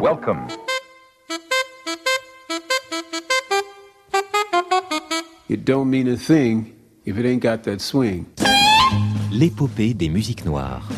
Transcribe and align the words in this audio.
Welcome. 0.00 0.46
It 5.48 5.64
don't 5.64 5.90
mean 5.90 6.08
a 6.08 6.16
thing 6.16 6.74
if 7.04 7.18
it 7.18 7.26
ain't 7.26 7.42
got 7.42 7.64
that 7.64 7.80
swing. 7.80 8.26
L'épopée 9.30 9.94
des 9.94 10.08
musiques 10.08 10.44
noires. 10.44 10.88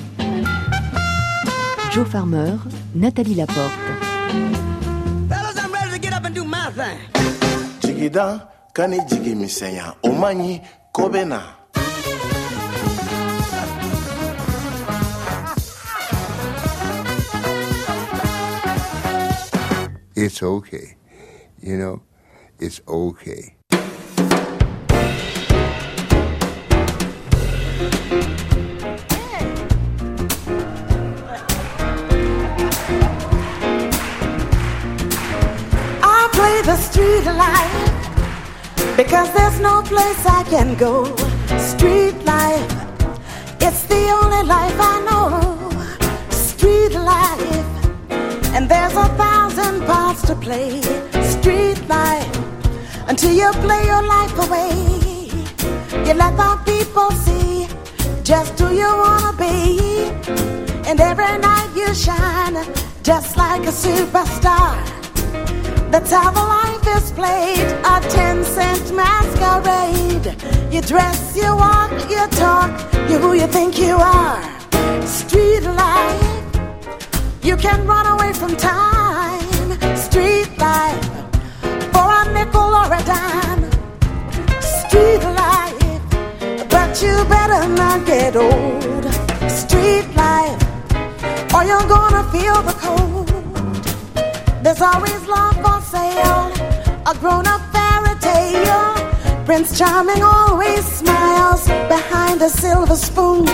Joe 1.91 2.05
Farmer, 2.05 2.59
Nathalie 2.95 3.35
Laporte. 3.35 3.73
Fellas, 5.29 5.59
I'm 5.59 5.73
ready 5.73 5.91
to 5.91 5.99
get 5.99 6.13
up 6.13 6.25
and 6.25 6.35
do 6.35 6.45
my 6.45 6.71
thing. 6.71 6.99
jigida 7.81 8.49
kani 8.73 8.99
jigi 9.09 9.35
misɛnya 9.35 9.95
o 10.05 10.13
man 10.13 10.61
it's 20.23 20.43
okay. 20.43 20.97
You 21.61 21.77
know, 21.77 22.03
it's 22.59 22.81
okay. 22.87 23.57
I 36.05 36.29
play 36.33 36.63
the 36.63 36.77
street 36.77 37.25
life 37.25 38.97
because 38.97 39.33
there's 39.35 39.59
no 39.61 39.83
place 39.83 40.25
I 40.27 40.45
can 40.45 40.77
go. 40.77 41.05
Street 41.59 42.15
life, 42.25 42.73
it's 43.61 43.85
the 43.87 44.11
only 44.23 44.43
life 44.47 44.79
I 44.79 45.02
parts 50.13 50.27
to 50.27 50.35
play. 50.37 50.81
Street 51.23 51.89
life, 51.89 52.37
until 53.09 53.33
you 53.33 53.51
play 53.65 53.83
your 53.87 54.03
life 54.03 54.37
away. 54.47 54.71
You 56.07 56.15
let 56.15 56.37
the 56.37 56.53
people 56.71 57.11
see 57.25 57.67
just 58.23 58.59
who 58.59 58.69
you 58.75 58.91
wanna 59.05 59.33
be. 59.33 60.11
And 60.89 61.01
every 61.01 61.39
night 61.39 61.71
you 61.75 61.95
shine 61.95 62.57
just 63.03 63.37
like 63.37 63.63
a 63.63 63.75
superstar. 63.85 64.75
That's 65.91 66.11
how 66.11 66.31
the 66.31 66.47
life 66.59 66.87
is 66.97 67.13
played, 67.13 67.69
a 67.93 68.01
10 68.09 68.45
cent 68.45 68.85
masquerade. 68.95 70.27
You 70.73 70.81
dress, 70.83 71.37
you 71.37 71.51
walk, 71.65 71.93
you 72.15 72.25
talk, 72.43 72.71
you're 73.09 73.21
who 73.21 73.33
you 73.35 73.47
think 73.47 73.79
you 73.79 73.97
are. 73.97 74.43
Street 75.07 75.65
life, 75.85 76.33
you 77.43 77.57
can 77.57 77.87
run 77.87 78.07
away 78.07 78.33
from 78.33 78.57
time. 78.57 79.12
For 81.93 82.09
a 82.21 82.33
nickel 82.33 82.73
or 82.81 82.93
a 82.93 83.03
dime. 83.05 83.71
Street 84.61 85.23
life, 85.43 86.03
but 86.69 87.03
you 87.03 87.25
better 87.25 87.69
not 87.69 88.07
get 88.07 88.37
old. 88.37 89.05
Street 89.51 90.07
life, 90.15 90.61
or 91.55 91.65
you're 91.65 91.89
gonna 91.89 92.25
feel 92.31 92.63
the 92.63 92.77
cold. 92.85 93.29
There's 94.63 94.81
always 94.81 95.27
love 95.27 95.57
for 95.65 95.81
sale, 95.81 96.53
a 97.07 97.15
grown 97.19 97.47
up 97.47 97.63
fairy 97.73 98.15
tale. 98.21 98.95
Prince 99.45 99.79
Charming 99.79 100.23
always 100.23 100.85
smiles 100.85 101.67
behind 101.89 102.41
a 102.43 102.49
silver 102.49 102.97
spoon. 102.97 103.47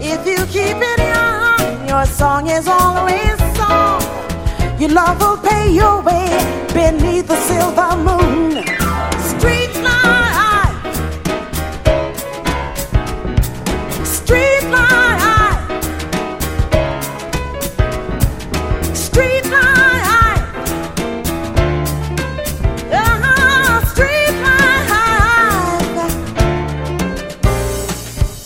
If 0.00 0.26
you 0.26 0.44
keep 0.46 0.78
it 0.92 0.98
young, 0.98 1.88
your 1.88 2.06
song 2.06 2.48
is 2.48 2.66
always 2.68 3.38
song. 3.56 4.01
Your 4.82 4.90
love 4.90 5.20
will 5.20 5.36
pay 5.36 5.70
your 5.70 6.02
way 6.02 6.26
beneath 6.74 7.28
the 7.28 7.36
silver 7.36 7.94
moon. 8.02 8.64
Street 9.30 9.72
life, 9.80 10.74
street 14.04 14.64
life, 14.70 14.81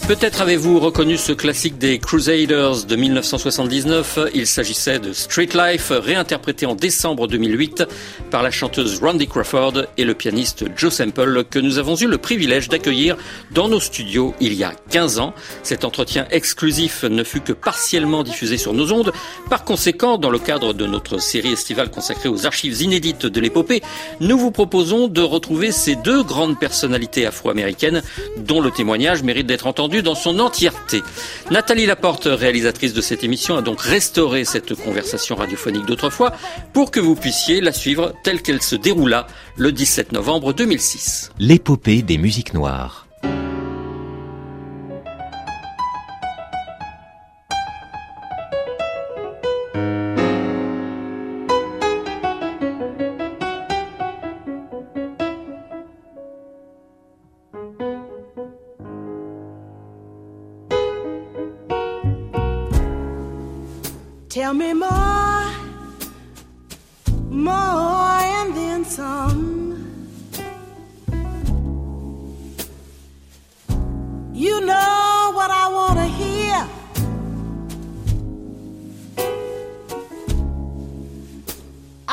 Peut-être 0.09 0.41
avez-vous 0.41 0.78
reconnu 0.78 1.17
ce 1.17 1.33
classique 1.33 1.78
des 1.78 1.99
Crusaders 1.99 2.84
de 2.84 2.94
1979. 2.94 4.21
Il 4.34 4.47
s'agissait 4.47 5.00
de 5.00 5.12
Street 5.12 5.49
Life, 5.53 5.91
réinterprété 5.91 6.65
en 6.65 6.77
décembre 6.77 7.27
2008 7.27 7.83
par 8.31 8.44
la 8.44 8.53
chanteuse 8.53 9.00
Randy 9.03 9.27
Crawford 9.27 9.87
et 9.99 10.05
le 10.05 10.15
pianiste 10.15 10.65
Joe 10.77 10.94
Sample 10.94 11.43
que 11.50 11.59
nous 11.59 11.78
avons 11.78 11.97
eu 11.97 12.06
le 12.06 12.19
privilège 12.19 12.69
d'accueillir 12.69 13.17
dans 13.50 13.69
nos 13.69 13.81
studios 13.81 14.33
il 14.39 14.55
y 14.55 14.62
a 14.62 14.75
15 14.91 15.19
ans. 15.19 15.34
Cet 15.65 15.84
entretien 15.84 16.28
exclusif 16.31 17.03
ne 17.03 17.25
fut 17.25 17.41
que 17.41 17.53
partiellement 17.53 18.23
diffusé 18.23 18.59
sur 18.59 18.75
nos 18.75 18.93
ondes. 18.93 19.12
Par 19.50 19.65
conséquent, 19.65 20.19
dans 20.19 20.31
le 20.31 20.38
cadre 20.38 20.73
de 20.73 20.87
notre 20.87 21.19
série 21.19 21.55
estivale 21.55 21.91
consacrée 21.91 22.28
aux 22.28 22.47
archives 22.47 22.81
inédites 22.81 23.27
de 23.27 23.41
l'épopée, 23.41 23.83
nous 24.21 24.38
vous 24.38 24.53
proposons 24.53 25.09
de 25.09 25.23
retrouver 25.23 25.73
ces 25.73 25.97
deux 25.97 26.23
grandes 26.23 26.61
personnalités 26.61 27.27
afro-américaines 27.27 28.05
dont 28.37 28.61
le 28.61 28.71
témoignage 28.71 29.25
mérite 29.25 29.49
d'être 29.49 29.67
entendu 29.67 29.96
dans 30.03 30.15
son 30.15 30.39
entièreté. 30.39 31.03
Nathalie 31.51 31.87
Laporte, 31.87 32.27
réalisatrice 32.31 32.95
de 32.95 33.01
cette 33.01 33.25
émission, 33.25 33.57
a 33.57 33.62
donc 33.62 33.81
restauré 33.81 34.45
cette 34.45 34.75
conversation 34.75 35.37
radiophonique 35.37 35.87
d'autrefois 35.87 36.33
pour 36.73 36.91
que 36.91 37.01
vous 37.01 37.15
puissiez 37.15 37.61
la 37.61 37.73
suivre 37.73 38.15
telle 38.23 38.43
qu'elle 38.43 38.62
se 38.62 38.77
déroula 38.77 39.27
le 39.56 39.73
17 39.73 40.12
novembre 40.12 40.53
2006. 40.53 41.31
L'épopée 41.39 42.03
des 42.03 42.19
musiques 42.19 42.55
noires. 42.55 43.06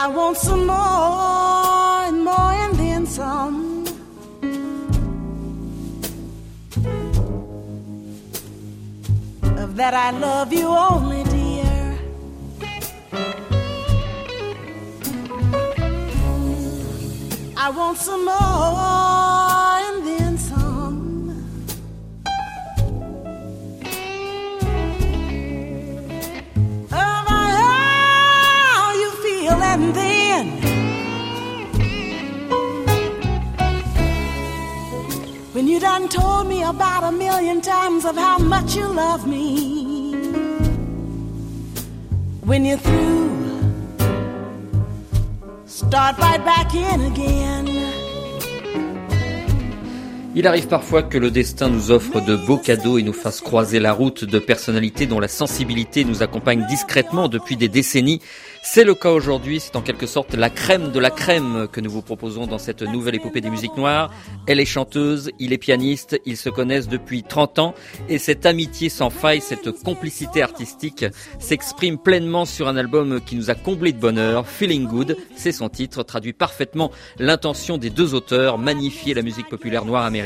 I 0.03 0.07
want 0.07 0.35
some 0.35 0.67
more, 0.67 2.07
and 2.07 2.25
more, 2.25 2.51
and 2.63 2.75
then 2.75 3.05
some. 3.05 3.85
Of 9.63 9.77
that 9.77 9.93
I 9.93 10.11
love 10.11 10.51
you 10.51 10.67
only, 10.67 11.23
dear. 11.23 11.97
I 17.55 17.69
want 17.69 17.97
some 17.97 18.25
more 18.25 19.42
done 35.83 36.07
told 36.07 36.47
me 36.47 36.63
about 36.63 37.03
a 37.03 37.11
million 37.11 37.59
times 37.59 38.05
of 38.05 38.15
how 38.15 38.37
much 38.37 38.73
you 38.73 38.87
love 38.87 39.27
me. 39.27 40.13
When 42.49 42.63
you're 42.63 42.77
through 42.77 43.23
start 45.65 46.17
right 46.19 46.43
back 46.45 46.73
in 46.73 47.01
again. 47.11 47.72
Il 50.35 50.47
arrive 50.47 50.65
parfois 50.65 51.03
que 51.03 51.19
le 51.19 51.29
destin 51.29 51.69
nous 51.69 51.91
offre 51.91 52.19
de 52.19 52.35
beaux 52.35 52.57
cadeaux 52.57 52.97
et 52.97 53.03
nous 53.03 53.13
fasse 53.13 53.39
croiser 53.39 53.79
la 53.79 53.93
route 53.93 54.25
de 54.25 54.39
personnalités 54.39 55.05
dont 55.05 55.19
la 55.19 55.27
sensibilité 55.27 56.05
nous 56.05 56.23
accompagne 56.23 56.65
discrètement 56.67 57.27
depuis 57.27 57.55
des 57.55 57.69
décennies. 57.69 58.19
C'est 58.63 58.83
le 58.83 58.95
cas 58.95 59.11
aujourd'hui, 59.11 59.59
c'est 59.59 59.75
en 59.75 59.81
quelque 59.81 60.07
sorte 60.07 60.33
la 60.33 60.49
crème 60.49 60.91
de 60.91 60.99
la 60.99 61.11
crème 61.11 61.67
que 61.71 61.81
nous 61.81 61.91
vous 61.91 62.01
proposons 62.01 62.47
dans 62.47 62.57
cette 62.57 62.81
nouvelle 62.81 63.13
épopée 63.13 63.41
des 63.41 63.51
musiques 63.51 63.77
noires. 63.77 64.11
Elle 64.47 64.59
est 64.59 64.65
chanteuse, 64.65 65.29
il 65.37 65.53
est 65.53 65.59
pianiste, 65.59 66.19
ils 66.25 66.37
se 66.37 66.49
connaissent 66.49 66.87
depuis 66.87 67.21
30 67.21 67.59
ans 67.59 67.75
et 68.09 68.17
cette 68.17 68.47
amitié 68.47 68.89
sans 68.89 69.11
faille, 69.11 69.41
cette 69.41 69.69
complicité 69.83 70.41
artistique 70.41 71.05
s'exprime 71.37 71.99
pleinement 71.99 72.45
sur 72.45 72.67
un 72.67 72.77
album 72.77 73.21
qui 73.23 73.35
nous 73.35 73.51
a 73.51 73.55
comblé 73.55 73.91
de 73.91 73.99
bonheur, 73.99 74.47
Feeling 74.47 74.87
Good, 74.87 75.15
c'est 75.35 75.51
son 75.51 75.69
titre, 75.69 76.01
traduit 76.01 76.33
parfaitement 76.33 76.89
l'intention 77.19 77.77
des 77.77 77.91
deux 77.91 78.15
auteurs, 78.15 78.57
magnifier 78.57 79.13
la 79.13 79.21
musique 79.21 79.49
populaire 79.49 79.85
noire 79.85 80.05
américaine 80.05 80.22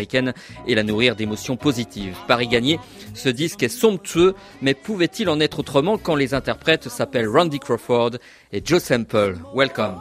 et 0.67 0.75
la 0.75 0.83
nourrir 0.83 1.15
d'émotions 1.15 1.57
positives. 1.57 2.15
Paris 2.27 2.47
gagné, 2.47 2.79
ce 3.13 3.29
disque 3.29 3.63
est 3.63 3.69
somptueux, 3.69 4.35
mais 4.61 4.73
pouvait-il 4.73 5.29
en 5.29 5.39
être 5.39 5.59
autrement 5.59 5.97
quand 5.97 6.15
les 6.15 6.33
interprètes 6.33 6.89
s'appellent 6.89 7.29
Randy 7.29 7.59
Crawford 7.59 8.11
et 8.51 8.61
Joe 8.63 8.81
Sample? 8.81 9.37
Welcome. 9.55 9.95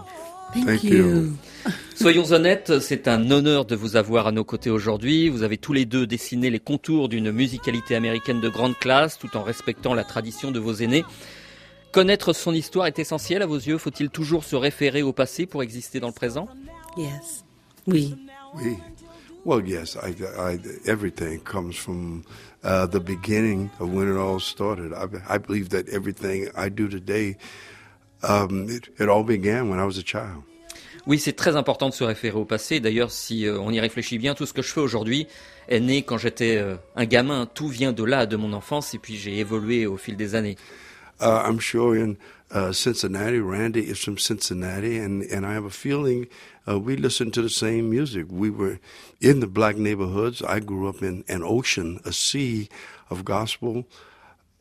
Thank, 0.54 0.84
you. 0.84 1.32
Soyons 1.96 2.30
honnêtes, 2.32 2.78
c'est 2.78 3.08
un 3.08 3.30
honneur 3.30 3.64
de 3.64 3.74
vous 3.74 3.96
avoir 3.96 4.26
à 4.26 4.32
nos 4.32 4.44
côtés 4.44 4.70
aujourd'hui. 4.70 5.28
Vous 5.28 5.42
avez 5.42 5.56
tous 5.56 5.72
les 5.72 5.84
deux 5.84 6.06
dessiné 6.06 6.50
les 6.50 6.60
contours 6.60 7.08
d'une 7.08 7.32
musicalité 7.32 7.96
américaine 7.96 8.40
de 8.40 8.48
grande 8.48 8.78
classe 8.78 9.18
tout 9.18 9.36
en 9.36 9.42
respectant 9.42 9.94
la 9.94 10.04
tradition 10.04 10.50
de 10.50 10.60
vos 10.60 10.74
aînés. 10.74 11.04
Connaître 11.92 12.32
son 12.32 12.52
histoire 12.52 12.86
est 12.86 12.98
essentiel 12.98 13.42
à 13.42 13.46
vos 13.46 13.56
yeux. 13.56 13.78
Faut-il 13.78 14.10
toujours 14.10 14.44
se 14.44 14.54
référer 14.54 15.02
au 15.02 15.12
passé 15.12 15.46
pour 15.46 15.62
exister 15.62 15.98
dans 15.98 16.08
le 16.08 16.12
présent? 16.12 16.48
Yes. 16.96 17.44
Oui. 17.86 18.14
We, 18.54 18.76
well, 19.46 19.64
yes, 19.64 19.96
I, 19.96 20.12
I, 20.36 20.58
everything 20.86 21.38
comes 21.40 21.76
from 21.76 22.24
uh, 22.64 22.86
the 22.86 22.98
beginning 22.98 23.70
of 23.78 23.92
when 23.92 24.10
it 24.12 24.18
all 24.18 24.40
started. 24.40 24.92
I, 24.92 25.06
I 25.28 25.38
believe 25.38 25.68
that 25.70 25.88
everything 25.88 26.48
I 26.56 26.68
do 26.68 26.88
today, 26.88 27.36
um, 28.24 28.66
it, 28.68 28.88
it 28.98 29.08
all 29.08 29.22
began 29.22 29.70
when 29.70 29.78
I 29.78 29.84
was 29.84 29.98
a 29.98 30.02
child. 30.02 30.42
Oui, 31.06 31.20
c'est 31.20 31.34
très 31.34 31.54
important 31.54 31.88
de 31.88 31.94
se 31.94 32.02
référer 32.02 32.36
au 32.36 32.44
passé. 32.44 32.80
D'ailleurs, 32.80 33.12
si 33.12 33.46
euh, 33.46 33.60
on 33.60 33.70
y 33.70 33.78
réfléchit 33.78 34.18
bien, 34.18 34.34
tout 34.34 34.44
ce 34.44 34.52
que 34.52 34.62
je 34.62 34.72
fais 34.72 34.80
aujourd'hui 34.80 35.28
est 35.68 35.78
né 35.78 36.02
quand 36.02 36.18
j'étais 36.18 36.56
euh, 36.56 36.74
un 36.96 37.04
gamin. 37.04 37.46
Tout 37.46 37.68
vient 37.68 37.92
de 37.92 38.02
là, 38.02 38.26
de 38.26 38.34
mon 38.34 38.52
enfance, 38.52 38.94
et 38.94 38.98
puis 38.98 39.16
j'ai 39.16 39.38
évolué 39.38 39.86
au 39.86 39.96
fil 39.96 40.16
des 40.16 40.34
années. 40.34 40.56
Uh, 41.20 41.48
I'm 41.48 41.60
sure 41.60 41.94
in 41.94 42.16
uh, 42.50 42.72
Cincinnati, 42.72 43.40
Randy 43.40 43.88
is 43.88 43.98
from 44.02 44.18
Cincinnati, 44.18 44.98
and, 44.98 45.22
and 45.24 45.44
I 45.44 45.54
have 45.54 45.64
a 45.64 45.70
feeling 45.70 46.28
uh, 46.68 46.78
we 46.78 46.96
listened 46.96 47.34
to 47.34 47.42
the 47.42 47.50
same 47.50 47.90
music. 47.90 48.26
We 48.28 48.50
were 48.50 48.78
in 49.20 49.40
the 49.40 49.46
black 49.46 49.76
neighborhoods. 49.76 50.42
I 50.42 50.60
grew 50.60 50.88
up 50.88 51.02
in 51.02 51.24
an 51.28 51.42
ocean, 51.42 52.00
a 52.04 52.12
sea 52.12 52.68
of 53.10 53.24
gospel, 53.24 53.86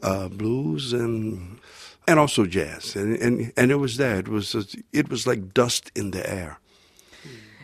uh, 0.01 0.29
blues, 0.29 0.93
and 0.93 1.59
and 2.07 2.19
also 2.19 2.45
jazz. 2.45 2.95
And, 2.95 3.17
and 3.17 3.53
and 3.57 3.71
it 3.71 3.75
was 3.75 3.97
there. 3.97 4.19
It 4.19 4.27
was 4.27 4.75
it 4.91 5.09
was 5.09 5.25
like 5.25 5.53
dust 5.53 5.91
in 5.95 6.11
the 6.11 6.27
air. 6.29 6.59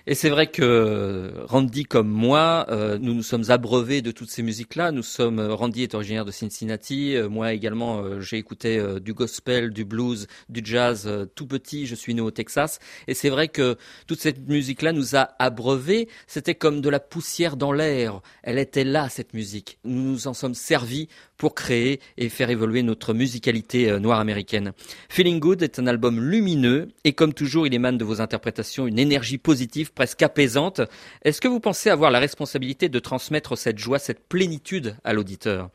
Et 0.07 0.15
c'est 0.15 0.29
vrai 0.29 0.47
que 0.47 1.31
Randy 1.47 1.83
comme 1.83 2.09
moi, 2.09 2.65
euh, 2.69 2.97
nous 2.97 3.13
nous 3.13 3.23
sommes 3.23 3.49
abreuvés 3.49 4.01
de 4.01 4.11
toutes 4.11 4.31
ces 4.31 4.41
musiques-là. 4.41 4.91
Nous 4.91 5.03
sommes 5.03 5.39
Randy 5.39 5.83
est 5.83 5.93
originaire 5.93 6.25
de 6.25 6.31
Cincinnati, 6.31 7.15
euh, 7.15 7.29
moi 7.29 7.53
également 7.53 8.01
euh, 8.01 8.19
j'ai 8.19 8.37
écouté 8.37 8.79
euh, 8.79 8.99
du 8.99 9.13
gospel, 9.13 9.71
du 9.71 9.85
blues, 9.85 10.27
du 10.49 10.61
jazz 10.63 11.05
euh, 11.05 11.25
tout 11.25 11.45
petit. 11.45 11.85
Je 11.85 11.95
suis 11.95 12.13
né 12.13 12.21
au 12.21 12.31
Texas 12.31 12.79
et 13.07 13.13
c'est 13.13 13.29
vrai 13.29 13.47
que 13.47 13.77
toute 14.07 14.19
cette 14.19 14.47
musique-là 14.47 14.91
nous 14.91 15.15
a 15.15 15.29
abreuvés. 15.39 16.07
C'était 16.27 16.55
comme 16.55 16.81
de 16.81 16.89
la 16.89 16.99
poussière 16.99 17.55
dans 17.55 17.71
l'air. 17.71 18.21
Elle 18.43 18.57
était 18.57 18.83
là 18.83 19.07
cette 19.09 19.33
musique. 19.33 19.77
Nous 19.83 20.01
nous 20.01 20.27
en 20.27 20.33
sommes 20.33 20.55
servis 20.55 21.09
pour 21.41 21.55
créer 21.55 21.99
et 22.19 22.29
faire 22.29 22.51
évoluer 22.51 22.83
notre 22.83 23.15
musicalité 23.15 23.89
euh, 23.89 23.97
noire 23.97 24.19
américaine. 24.19 24.73
Feeling 25.09 25.39
Good 25.39 25.63
est 25.63 25.79
un 25.79 25.87
album 25.87 26.21
lumineux 26.21 26.89
et 27.03 27.13
comme 27.13 27.33
toujours, 27.33 27.65
il 27.65 27.73
émane 27.73 27.97
de 27.97 28.05
vos 28.05 28.21
interprétations 28.21 28.85
une 28.85 28.99
énergie 28.99 29.39
positive 29.39 29.91
presque 29.91 30.21
apaisante. 30.21 30.81
Est-ce 31.23 31.41
que 31.41 31.47
vous 31.47 31.59
pensez 31.59 31.89
avoir 31.89 32.11
la 32.11 32.19
responsabilité 32.19 32.89
de 32.89 32.99
transmettre 32.99 33.57
cette 33.57 33.79
joie, 33.79 33.97
cette 33.97 34.19
plénitude 34.19 34.95
à 35.03 35.13
l'auditeur? 35.13 35.71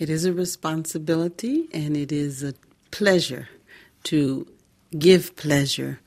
It 0.00 0.08
is 0.08 0.26
a 0.26 0.32
responsibility 0.32 1.68
and 1.74 1.94
it 1.94 2.12
is 2.12 2.42
a 2.42 2.52
pleasure 2.90 3.44
to 4.04 4.46
give 4.98 5.34
pleasure 5.34 5.98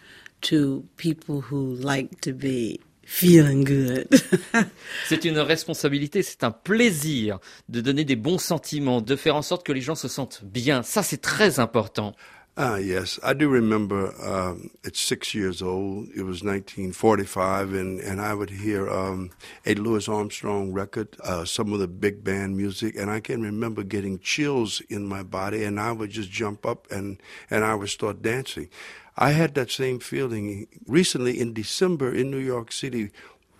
to 0.49 0.85
people 0.97 1.43
who 1.51 1.75
like 1.75 2.19
to 2.21 2.33
be 2.33 2.79
feeling 3.05 3.63
good. 3.63 4.07
C'est 5.07 5.25
une 5.25 5.39
responsabilité, 5.39 6.23
c'est 6.23 6.43
un 6.43 6.51
plaisir 6.51 7.39
de 7.69 7.81
donner 7.81 8.05
des 8.05 8.15
bons 8.15 8.37
sentiments, 8.37 9.01
de 9.01 9.15
faire 9.15 9.35
en 9.35 9.41
sorte 9.41 9.65
que 9.65 9.71
les 9.71 9.81
gens 9.81 9.95
se 9.95 10.07
sentent 10.07 10.41
bien. 10.43 10.83
Ça, 10.83 11.03
c'est 11.03 11.21
très 11.21 11.59
important. 11.59 12.15
Ah, 12.55 12.77
yes. 12.79 13.19
I 13.23 13.33
do 13.33 13.49
remember 13.49 14.13
um, 14.23 14.69
at 14.85 14.95
six 14.95 15.33
years 15.33 15.63
old, 15.63 16.09
it 16.15 16.21
was 16.21 16.43
1945, 16.43 17.73
and, 17.73 17.99
and 17.99 18.21
I 18.21 18.35
would 18.35 18.51
hear 18.51 18.87
um, 18.87 19.31
a 19.65 19.73
Louis 19.73 20.07
Armstrong 20.07 20.71
record, 20.71 21.17
uh, 21.23 21.45
some 21.45 21.73
of 21.73 21.79
the 21.79 21.87
big 21.87 22.23
band 22.23 22.55
music, 22.55 22.95
and 22.95 23.09
I 23.09 23.21
can 23.21 23.41
remember 23.41 23.81
getting 23.81 24.19
chills 24.19 24.83
in 24.87 25.07
my 25.07 25.23
body, 25.23 25.63
and 25.63 25.79
I 25.79 25.93
would 25.93 26.11
just 26.11 26.29
jump 26.29 26.63
up 26.63 26.85
and, 26.91 27.19
and 27.49 27.65
I 27.65 27.73
would 27.73 27.89
start 27.89 28.21
dancing. 28.21 28.69
I 29.17 29.31
had 29.31 29.53
that 29.55 29.69
same 29.69 29.99
feeling 29.99 30.67
recently 30.87 31.39
in 31.39 31.53
December 31.53 32.13
in 32.13 32.31
New 32.31 32.39
York 32.39 32.71
City 32.71 33.11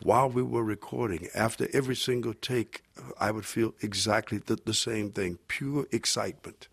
while 0.01 0.29
we 0.29 0.41
were 0.41 0.63
recording. 0.63 1.27
After 1.35 1.67
every 1.73 1.95
single 1.95 2.33
take, 2.33 2.81
I 3.19 3.31
would 3.31 3.45
feel 3.45 3.73
exactly 3.81 4.39
the, 4.39 4.57
the 4.65 4.73
same 4.73 5.11
thing 5.11 5.37
pure 5.47 5.85
excitement. 5.91 6.67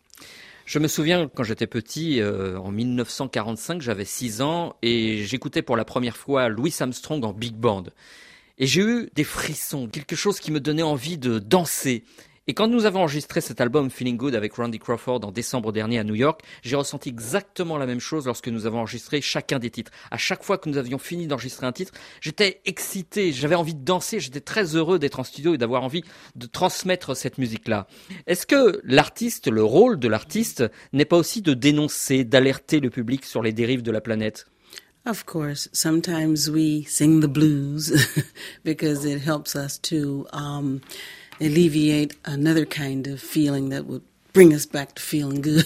Je 0.65 0.79
me 0.79 0.87
souviens 0.87 1.29
quand 1.29 1.43
j'étais 1.43 1.67
petit, 1.67 2.21
euh, 2.21 2.57
en 2.59 2.71
1945, 2.71 3.83
j'avais 3.83 4.05
6 4.05 4.41
ans 4.41 4.77
et 4.83 5.25
j'écoutais 5.25 5.63
pour 5.63 5.77
la 5.77 5.85
première 5.85 6.17
fois 6.17 6.49
Louis 6.49 6.75
Armstrong 6.79 7.25
en 7.25 7.33
big 7.33 7.57
band. 7.57 7.85
Et 8.57 8.67
j'ai 8.67 8.83
eu 8.83 9.11
des 9.15 9.25
frissons, 9.25 9.89
quelque 9.89 10.15
chose 10.15 10.39
qui 10.39 10.53
me 10.53 10.61
donnait 10.61 10.83
envie 10.83 11.19
de 11.19 11.39
danser. 11.39 12.05
Et 12.51 12.53
quand 12.53 12.67
nous 12.67 12.85
avons 12.85 13.03
enregistré 13.03 13.41
cet 13.41 13.61
album 13.61 13.91
Feeling 13.91 14.17
Good 14.17 14.35
avec 14.35 14.55
Randy 14.55 14.81
Crawford 14.81 15.21
en 15.23 15.31
décembre 15.31 15.71
dernier 15.71 16.01
à 16.01 16.03
New 16.03 16.17
York, 16.17 16.41
j'ai 16.65 16.75
ressenti 16.75 17.09
exactement 17.09 17.79
la 17.79 17.87
même 17.87 18.01
chose 18.01 18.27
lorsque 18.27 18.49
nous 18.49 18.67
avons 18.67 18.81
enregistré 18.81 19.21
chacun 19.21 19.61
des 19.61 19.71
titres. 19.71 19.93
À 20.11 20.17
chaque 20.17 20.43
fois 20.43 20.59
que 20.59 20.69
nous 20.69 20.77
avions 20.77 20.99
fini 20.99 21.29
d'enregistrer 21.29 21.69
un 21.69 21.71
titre, 21.71 21.93
j'étais 22.21 22.61
excité, 22.65 23.31
j'avais 23.31 23.55
envie 23.55 23.77
de 23.77 23.85
danser, 23.85 24.19
j'étais 24.19 24.41
très 24.41 24.75
heureux 24.75 24.99
d'être 24.99 25.21
en 25.21 25.23
studio 25.23 25.55
et 25.55 25.59
d'avoir 25.59 25.85
envie 25.85 26.03
de 26.35 26.47
transmettre 26.47 27.17
cette 27.17 27.39
musique-là. 27.39 27.87
Est-ce 28.27 28.49
que 28.49 28.81
l'artiste, 28.83 29.47
le 29.47 29.63
rôle 29.63 30.01
de 30.01 30.09
l'artiste, 30.09 30.65
n'est 30.93 31.05
pas 31.05 31.19
aussi 31.19 31.43
de 31.43 31.55
dénoncer, 31.55 32.25
d'alerter 32.25 32.81
le 32.81 32.91
public 32.91 33.27
sur 33.27 33.45
les 33.45 33.53
dérives 33.53 33.83
de 33.83 33.93
la 33.93 34.01
planète? 34.01 34.47
Of 35.07 35.25
course, 35.25 35.69
sometimes 35.73 36.51
we 36.51 36.85
sing 36.89 37.21
the 37.21 37.29
blues 37.29 37.93
because 38.65 39.05
it 39.05 39.25
helps 39.25 39.55
us 39.55 39.79
to 39.83 40.27
um, 40.33 40.81
alleviate 41.41 42.17
another 42.25 42.65
kind 42.65 43.07
of 43.07 43.21
feeling 43.21 43.71
that 43.71 43.87
would 43.87 44.03
bring 44.33 44.53
us 44.53 44.67
back 44.67 44.95
to 44.95 45.03
feeling 45.03 45.41
good. 45.41 45.65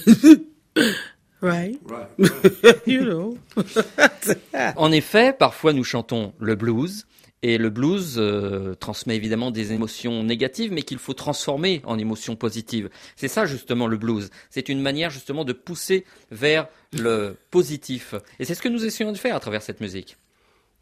right? 0.75 0.95
Right. 1.41 1.79
right. 1.85 2.87
you 2.87 3.05
know. 3.05 3.37
En 4.77 4.93
effet, 4.93 5.35
parfois 5.39 5.73
nous 5.75 5.85
chantons 5.85 6.33
le 6.39 6.55
blues. 6.55 7.07
Et 7.47 7.59
le 7.59 7.69
blues 7.69 8.15
euh, 8.17 8.75
transmet 8.75 9.17
évidemment 9.17 9.51
des 9.51 9.75
émotions 9.75 10.25
négatives, 10.25 10.73
mais 10.73 10.81
qu'il 10.81 10.97
faut 10.97 11.13
transformer 11.13 11.83
en 11.85 11.99
émotions 11.99 12.37
positives. 12.37 12.89
C'est 13.17 13.29
ça 13.29 13.45
justement 13.45 13.87
le 13.87 13.99
blues. 13.99 14.31
C'est 14.49 14.71
une 14.71 14.81
manière 14.81 15.11
justement 15.11 15.45
de 15.45 15.53
pousser 15.53 16.07
vers 16.31 16.69
le 16.95 17.37
positif. 17.51 18.15
Et 18.39 18.47
c'est 18.47 18.55
ce 18.55 18.63
que 18.63 18.71
nous 18.71 18.87
essayons 18.87 19.13
de 19.13 19.19
faire 19.19 19.37
à 19.37 19.41
travers 19.41 19.61
cette 19.61 19.83
musique. 19.83 20.17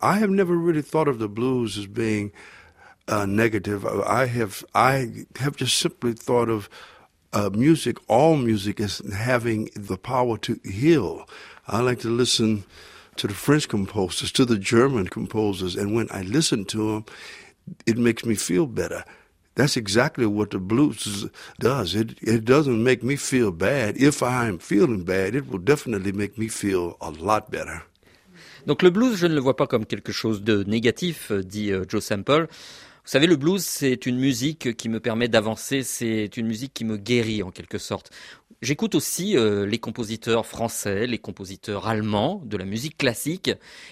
I 0.00 0.22
have 0.22 0.30
never 0.30 0.54
really 0.54 0.84
thought 0.84 1.08
of 1.08 1.18
the 1.18 1.28
blues 1.28 1.76
as 1.78 1.88
being 1.88 2.30
uh, 3.08 3.26
negative. 3.26 3.86
I 3.86 4.26
have 4.26 4.64
I 4.74 5.24
have 5.36 5.56
just 5.56 5.78
simply 5.78 6.12
thought 6.12 6.48
of 6.48 6.68
uh, 7.32 7.50
music, 7.52 7.96
all 8.08 8.36
music, 8.36 8.80
as 8.80 9.02
having 9.14 9.70
the 9.74 9.96
power 9.96 10.38
to 10.38 10.60
heal. 10.64 11.28
I 11.66 11.80
like 11.80 12.00
to 12.00 12.08
listen 12.08 12.64
to 13.16 13.26
the 13.26 13.34
French 13.34 13.68
composers, 13.68 14.32
to 14.32 14.44
the 14.44 14.58
German 14.58 15.08
composers, 15.08 15.76
and 15.76 15.94
when 15.94 16.08
I 16.10 16.22
listen 16.22 16.64
to 16.66 16.92
them, 16.92 17.04
it 17.86 17.98
makes 17.98 18.24
me 18.24 18.34
feel 18.34 18.66
better. 18.66 19.04
That's 19.54 19.76
exactly 19.76 20.24
what 20.24 20.50
the 20.50 20.58
blues 20.58 21.26
does. 21.58 21.94
It 21.94 22.16
it 22.22 22.44
doesn't 22.44 22.82
make 22.82 23.02
me 23.02 23.16
feel 23.16 23.52
bad. 23.52 23.96
If 23.98 24.22
I'm 24.22 24.58
feeling 24.58 25.04
bad, 25.04 25.34
it 25.34 25.48
will 25.48 25.58
definitely 25.58 26.12
make 26.12 26.38
me 26.38 26.48
feel 26.48 26.96
a 27.00 27.10
lot 27.10 27.50
better. 27.50 27.82
Donc 28.66 28.82
le 28.82 28.90
blues, 28.90 29.18
je 29.18 29.26
ne 29.26 29.34
le 29.34 29.40
vois 29.40 29.56
pas 29.56 29.66
comme 29.66 29.84
quelque 29.84 30.12
chose 30.12 30.42
de 30.42 30.62
négatif, 30.64 31.32
dit 31.32 31.72
euh, 31.72 31.84
Joe 31.88 32.02
Sample. 32.02 32.48
Vous 33.04 33.10
savez, 33.10 33.26
le 33.26 33.34
blues, 33.34 33.64
c'est 33.64 34.06
une 34.06 34.16
musique 34.16 34.76
qui 34.76 34.88
me 34.88 35.00
permet 35.00 35.26
d'avancer, 35.26 35.82
c'est 35.82 36.36
une 36.36 36.46
musique 36.46 36.72
qui 36.72 36.84
me 36.84 36.96
guérit 36.96 37.42
en 37.42 37.50
quelque 37.50 37.78
sorte. 37.78 38.12
J'écoute 38.60 38.94
aussi 38.94 39.36
euh, 39.36 39.66
les 39.66 39.78
compositeurs 39.78 40.46
français, 40.46 41.06
les 41.06 41.18
compositeurs 41.18 41.86
allemands 41.86 42.42
de 42.44 42.56
la 42.56 42.64
musique 42.64 42.98
classique. 42.98 43.50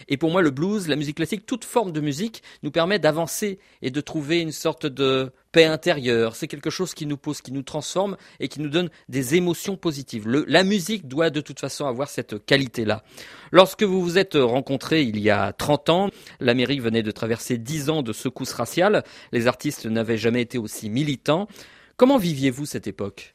Et 0.08 0.16
pour 0.16 0.30
moi, 0.30 0.42
le 0.42 0.50
blues, 0.50 0.88
la 0.88 0.96
musique 0.96 1.16
classique, 1.16 1.46
toute 1.46 1.64
forme 1.64 1.92
de 1.92 2.00
musique 2.00 2.42
nous 2.62 2.70
permet 2.70 2.98
d'avancer 2.98 3.58
et 3.82 3.90
de 3.90 4.00
trouver 4.00 4.40
une 4.40 4.52
sorte 4.52 4.86
de 4.86 5.32
paix 5.52 5.64
intérieure. 5.64 6.36
C'est 6.36 6.48
quelque 6.48 6.70
chose 6.70 6.94
qui 6.94 7.06
nous 7.06 7.16
pose, 7.16 7.40
qui 7.40 7.52
nous 7.52 7.62
transforme 7.62 8.16
et 8.38 8.48
qui 8.48 8.60
nous 8.60 8.68
donne 8.68 8.90
des 9.08 9.34
émotions 9.34 9.76
positives. 9.76 10.28
la 10.28 10.62
musique 10.64 11.08
doit 11.08 11.30
de 11.30 11.40
toute 11.40 11.60
façon 11.60 11.86
avoir 11.86 12.08
cette 12.08 12.44
qualité-là. 12.44 13.02
Lorsque 13.52 13.82
vous 13.82 14.02
vous 14.02 14.18
êtes 14.18 14.34
rencontrés 14.34 15.02
il 15.02 15.18
y 15.18 15.30
a 15.30 15.52
30 15.52 15.88
ans, 15.90 16.10
l'Amérique 16.38 16.82
venait 16.82 17.02
de 17.02 17.10
traverser 17.10 17.58
10 17.58 17.90
ans 17.90 18.02
de 18.02 18.12
secousses 18.12 18.52
raciales. 18.52 19.04
Les 19.32 19.46
artistes 19.46 19.86
n'avaient 19.86 20.18
jamais 20.18 20.42
été 20.42 20.58
aussi 20.58 20.90
militants. 20.90 21.48
Comment 21.96 22.18
viviez-vous 22.18 22.66
cette 22.66 22.86
époque? 22.86 23.34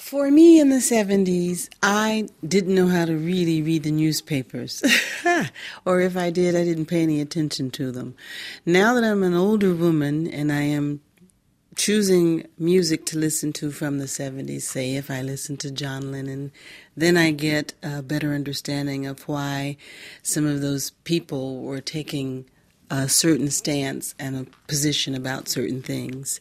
For 0.00 0.30
me 0.30 0.58
in 0.58 0.70
the 0.70 0.76
70s, 0.76 1.68
I 1.82 2.26
didn't 2.44 2.74
know 2.74 2.88
how 2.88 3.04
to 3.04 3.14
really 3.14 3.60
read 3.60 3.82
the 3.82 3.90
newspapers. 3.90 4.82
or 5.84 6.00
if 6.00 6.16
I 6.16 6.30
did, 6.30 6.56
I 6.56 6.64
didn't 6.64 6.86
pay 6.86 7.02
any 7.02 7.20
attention 7.20 7.70
to 7.72 7.92
them. 7.92 8.16
Now 8.64 8.94
that 8.94 9.04
I'm 9.04 9.22
an 9.22 9.34
older 9.34 9.74
woman 9.74 10.26
and 10.26 10.50
I 10.50 10.62
am 10.62 11.02
choosing 11.76 12.46
music 12.58 13.04
to 13.06 13.18
listen 13.18 13.52
to 13.52 13.70
from 13.70 13.98
the 13.98 14.06
70s, 14.06 14.62
say 14.62 14.96
if 14.96 15.10
I 15.10 15.20
listen 15.20 15.58
to 15.58 15.70
John 15.70 16.10
Lennon, 16.10 16.50
then 16.96 17.18
I 17.18 17.30
get 17.30 17.74
a 17.82 18.02
better 18.02 18.32
understanding 18.32 19.06
of 19.06 19.28
why 19.28 19.76
some 20.22 20.46
of 20.46 20.62
those 20.62 20.90
people 21.04 21.60
were 21.60 21.82
taking 21.82 22.46
a 22.90 23.06
certain 23.06 23.50
stance 23.50 24.14
and 24.18 24.34
a 24.34 24.46
position 24.66 25.14
about 25.14 25.46
certain 25.46 25.82
things. 25.82 26.40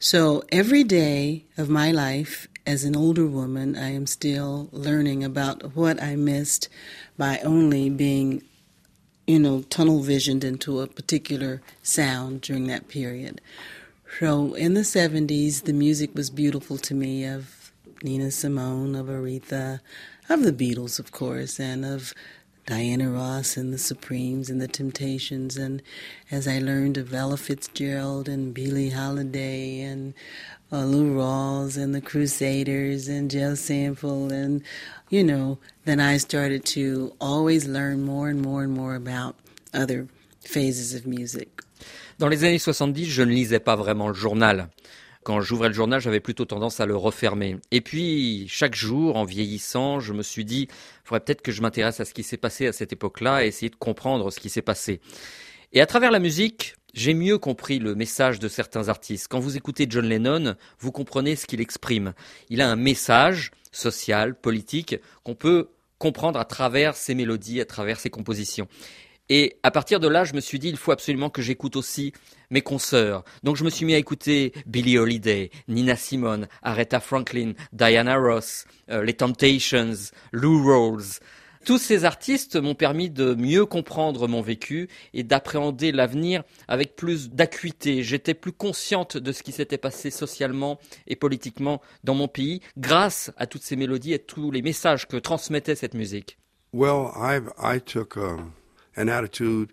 So 0.00 0.42
every 0.50 0.82
day 0.82 1.44
of 1.56 1.70
my 1.70 1.92
life 1.92 2.48
as 2.66 2.84
an 2.84 2.96
older 2.96 3.26
woman, 3.26 3.76
I 3.76 3.90
am 3.92 4.06
still 4.06 4.68
learning 4.72 5.22
about 5.22 5.76
what 5.76 6.02
I 6.02 6.16
missed 6.16 6.68
by 7.16 7.38
only 7.44 7.88
being, 7.88 8.42
you 9.26 9.38
know, 9.38 9.62
tunnel 9.62 10.02
visioned 10.02 10.42
into 10.42 10.80
a 10.80 10.88
particular 10.88 11.62
sound 11.82 12.40
during 12.40 12.66
that 12.66 12.88
period. 12.88 13.40
So 14.18 14.54
in 14.54 14.74
the 14.74 14.80
70s, 14.80 15.62
the 15.64 15.72
music 15.72 16.14
was 16.14 16.30
beautiful 16.30 16.76
to 16.78 16.94
me 16.94 17.24
of 17.24 17.72
Nina 18.02 18.30
Simone, 18.30 18.96
of 18.96 19.06
Aretha, 19.06 19.80
of 20.28 20.42
the 20.42 20.52
Beatles, 20.52 20.98
of 20.98 21.12
course, 21.12 21.60
and 21.60 21.84
of 21.84 22.12
Diana 22.66 23.08
Ross 23.08 23.56
and 23.56 23.72
the 23.72 23.78
Supremes 23.78 24.50
and 24.50 24.60
the 24.60 24.66
Temptations. 24.66 25.56
And 25.56 25.82
as 26.30 26.48
I 26.48 26.58
learned 26.58 26.98
of 26.98 27.14
Ella 27.14 27.36
Fitzgerald 27.36 28.28
and 28.28 28.52
Billie 28.52 28.90
Holiday 28.90 29.80
and 29.80 30.14
uh, 30.72 30.84
Lou 30.84 31.14
Rawls 31.14 31.76
and 31.76 31.94
the 31.94 32.00
Crusaders 32.00 33.06
and 33.06 33.30
Joe 33.30 33.54
Sample 33.54 34.32
and 34.32 34.62
you 35.08 35.22
know, 35.22 35.58
then 35.84 36.00
I 36.00 36.16
started 36.16 36.64
to 36.66 37.14
always 37.20 37.66
learn 37.68 38.02
more 38.02 38.28
and 38.28 38.42
more 38.42 38.64
and 38.64 38.72
more 38.72 38.96
about 38.96 39.36
other 39.72 40.08
phases 40.40 40.94
of 40.94 41.06
music. 41.06 41.62
Dans 42.18 42.28
les 42.28 42.44
années 42.44 42.58
70, 42.58 43.04
je 43.04 43.22
ne 43.22 43.30
lisais 43.30 43.60
pas 43.60 43.76
vraiment 43.76 44.08
le 44.08 44.14
journal. 44.14 44.68
Quand 45.26 45.40
j'ouvrais 45.40 45.66
le 45.66 45.74
journal, 45.74 46.00
j'avais 46.00 46.20
plutôt 46.20 46.44
tendance 46.44 46.78
à 46.78 46.86
le 46.86 46.94
refermer. 46.94 47.56
Et 47.72 47.80
puis, 47.80 48.46
chaque 48.46 48.76
jour, 48.76 49.16
en 49.16 49.24
vieillissant, 49.24 49.98
je 49.98 50.12
me 50.12 50.22
suis 50.22 50.44
dit, 50.44 50.68
faudrait 51.02 51.18
peut-être 51.18 51.42
que 51.42 51.50
je 51.50 51.62
m'intéresse 51.62 51.98
à 51.98 52.04
ce 52.04 52.14
qui 52.14 52.22
s'est 52.22 52.36
passé 52.36 52.68
à 52.68 52.72
cette 52.72 52.92
époque-là 52.92 53.44
et 53.44 53.48
essayer 53.48 53.68
de 53.68 53.74
comprendre 53.74 54.30
ce 54.30 54.38
qui 54.38 54.48
s'est 54.48 54.62
passé. 54.62 55.00
Et 55.72 55.80
à 55.80 55.86
travers 55.86 56.12
la 56.12 56.20
musique, 56.20 56.76
j'ai 56.94 57.12
mieux 57.12 57.38
compris 57.38 57.80
le 57.80 57.96
message 57.96 58.38
de 58.38 58.46
certains 58.46 58.88
artistes. 58.88 59.26
Quand 59.28 59.40
vous 59.40 59.56
écoutez 59.56 59.88
John 59.90 60.08
Lennon, 60.08 60.54
vous 60.78 60.92
comprenez 60.92 61.34
ce 61.34 61.46
qu'il 61.46 61.60
exprime. 61.60 62.14
Il 62.48 62.60
a 62.60 62.70
un 62.70 62.76
message 62.76 63.50
social, 63.72 64.38
politique, 64.38 64.94
qu'on 65.24 65.34
peut 65.34 65.70
comprendre 65.98 66.38
à 66.38 66.44
travers 66.44 66.94
ses 66.94 67.16
mélodies, 67.16 67.60
à 67.60 67.64
travers 67.64 67.98
ses 67.98 68.10
compositions. 68.10 68.68
Et 69.28 69.58
à 69.62 69.70
partir 69.70 70.00
de 70.00 70.08
là, 70.08 70.24
je 70.24 70.34
me 70.34 70.40
suis 70.40 70.58
dit, 70.58 70.68
il 70.68 70.76
faut 70.76 70.92
absolument 70.92 71.30
que 71.30 71.42
j'écoute 71.42 71.76
aussi 71.76 72.12
mes 72.50 72.62
consoeurs. 72.62 73.24
Donc 73.42 73.56
je 73.56 73.64
me 73.64 73.70
suis 73.70 73.84
mis 73.84 73.94
à 73.94 73.98
écouter 73.98 74.52
Billie 74.66 74.98
Holiday, 74.98 75.50
Nina 75.68 75.96
Simone, 75.96 76.46
Aretha 76.62 77.00
Franklin, 77.00 77.52
Diana 77.72 78.16
Ross, 78.16 78.66
euh, 78.90 79.02
les 79.02 79.14
Temptations, 79.14 79.94
Lou 80.32 80.64
Rawls, 80.64 81.20
tous 81.66 81.78
ces 81.78 82.04
artistes 82.04 82.54
m'ont 82.54 82.76
permis 82.76 83.10
de 83.10 83.34
mieux 83.34 83.66
comprendre 83.66 84.28
mon 84.28 84.40
vécu 84.40 84.88
et 85.12 85.24
d'appréhender 85.24 85.90
l'avenir 85.90 86.44
avec 86.68 86.94
plus 86.94 87.28
d'acuité. 87.28 88.04
J'étais 88.04 88.34
plus 88.34 88.52
consciente 88.52 89.16
de 89.16 89.32
ce 89.32 89.42
qui 89.42 89.50
s'était 89.50 89.76
passé 89.76 90.12
socialement 90.12 90.78
et 91.08 91.16
politiquement 91.16 91.82
dans 92.04 92.14
mon 92.14 92.28
pays 92.28 92.60
grâce 92.78 93.32
à 93.36 93.48
toutes 93.48 93.64
ces 93.64 93.74
mélodies 93.74 94.12
et 94.12 94.20
tous 94.20 94.52
les 94.52 94.62
messages 94.62 95.08
que 95.08 95.16
transmettait 95.16 95.74
cette 95.74 95.94
musique. 95.94 96.38
Um, 96.72 98.52
an 98.96 99.08
attitude 99.08 99.72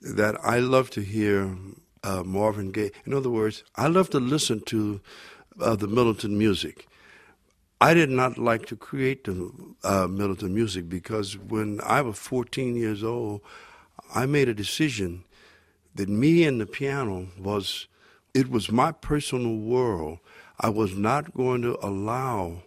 that 0.00 0.36
I 0.44 0.58
love 0.58 0.90
to 0.90 1.00
hear 1.00 1.56
uh, 2.02 2.22
Marvin 2.24 2.70
Gaye. 2.72 2.90
In 3.06 3.14
other 3.14 3.30
words, 3.30 3.64
I 3.76 3.86
love 3.86 4.10
to 4.10 4.20
listen 4.20 4.60
to 4.66 5.00
uh, 5.60 5.76
the 5.76 5.86
militant 5.86 6.34
music. 6.34 6.86
I 7.80 7.94
did 7.94 8.10
not 8.10 8.36
like 8.36 8.66
to 8.66 8.76
create 8.76 9.24
the 9.24 9.50
uh, 9.84 10.06
militant 10.06 10.52
music 10.52 10.88
because 10.88 11.38
when 11.38 11.80
I 11.82 12.02
was 12.02 12.18
14 12.18 12.76
years 12.76 13.02
old, 13.02 13.40
I 14.14 14.26
made 14.26 14.48
a 14.48 14.54
decision 14.54 15.24
that 15.94 16.08
me 16.08 16.44
and 16.44 16.60
the 16.60 16.66
piano 16.66 17.28
was, 17.38 17.86
it 18.34 18.50
was 18.50 18.70
my 18.70 18.92
personal 18.92 19.56
world. 19.56 20.18
I 20.58 20.68
was 20.68 20.94
not 20.94 21.32
going 21.34 21.62
to 21.62 21.78
allow 21.84 22.62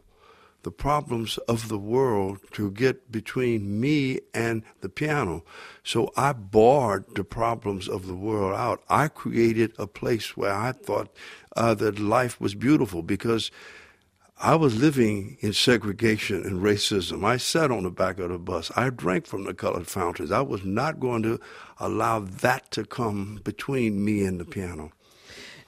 the 0.63 0.71
problems 0.71 1.37
of 1.49 1.67
the 1.67 1.77
world 1.77 2.39
to 2.53 2.71
get 2.71 3.11
between 3.11 3.79
me 3.79 4.19
and 4.33 4.63
the 4.81 4.89
piano. 4.89 5.43
So 5.83 6.11
I 6.17 6.33
barred 6.33 7.05
the 7.15 7.23
problems 7.23 7.87
of 7.87 8.07
the 8.07 8.15
world 8.15 8.55
out. 8.55 8.83
I 8.89 9.09
created 9.09 9.73
a 9.77 9.87
place 9.87 10.35
where 10.35 10.53
I 10.53 10.71
thought 10.71 11.13
uh, 11.55 11.73
that 11.75 11.99
life 11.99 12.39
was 12.41 12.55
beautiful 12.55 13.03
because 13.03 13.51
I 14.39 14.55
was 14.55 14.75
living 14.75 15.37
in 15.41 15.53
segregation 15.53 16.43
and 16.43 16.61
racism. 16.61 17.23
I 17.23 17.37
sat 17.37 17.71
on 17.71 17.83
the 17.83 17.91
back 17.91 18.19
of 18.19 18.29
the 18.29 18.39
bus. 18.39 18.71
I 18.75 18.89
drank 18.89 19.25
from 19.25 19.43
the 19.43 19.53
colored 19.53 19.87
fountains. 19.87 20.31
I 20.31 20.41
was 20.41 20.65
not 20.65 20.99
going 20.99 21.23
to 21.23 21.39
allow 21.79 22.19
that 22.19 22.71
to 22.71 22.83
come 22.83 23.39
between 23.43 24.03
me 24.03 24.25
and 24.25 24.39
the 24.39 24.45
piano. 24.45 24.91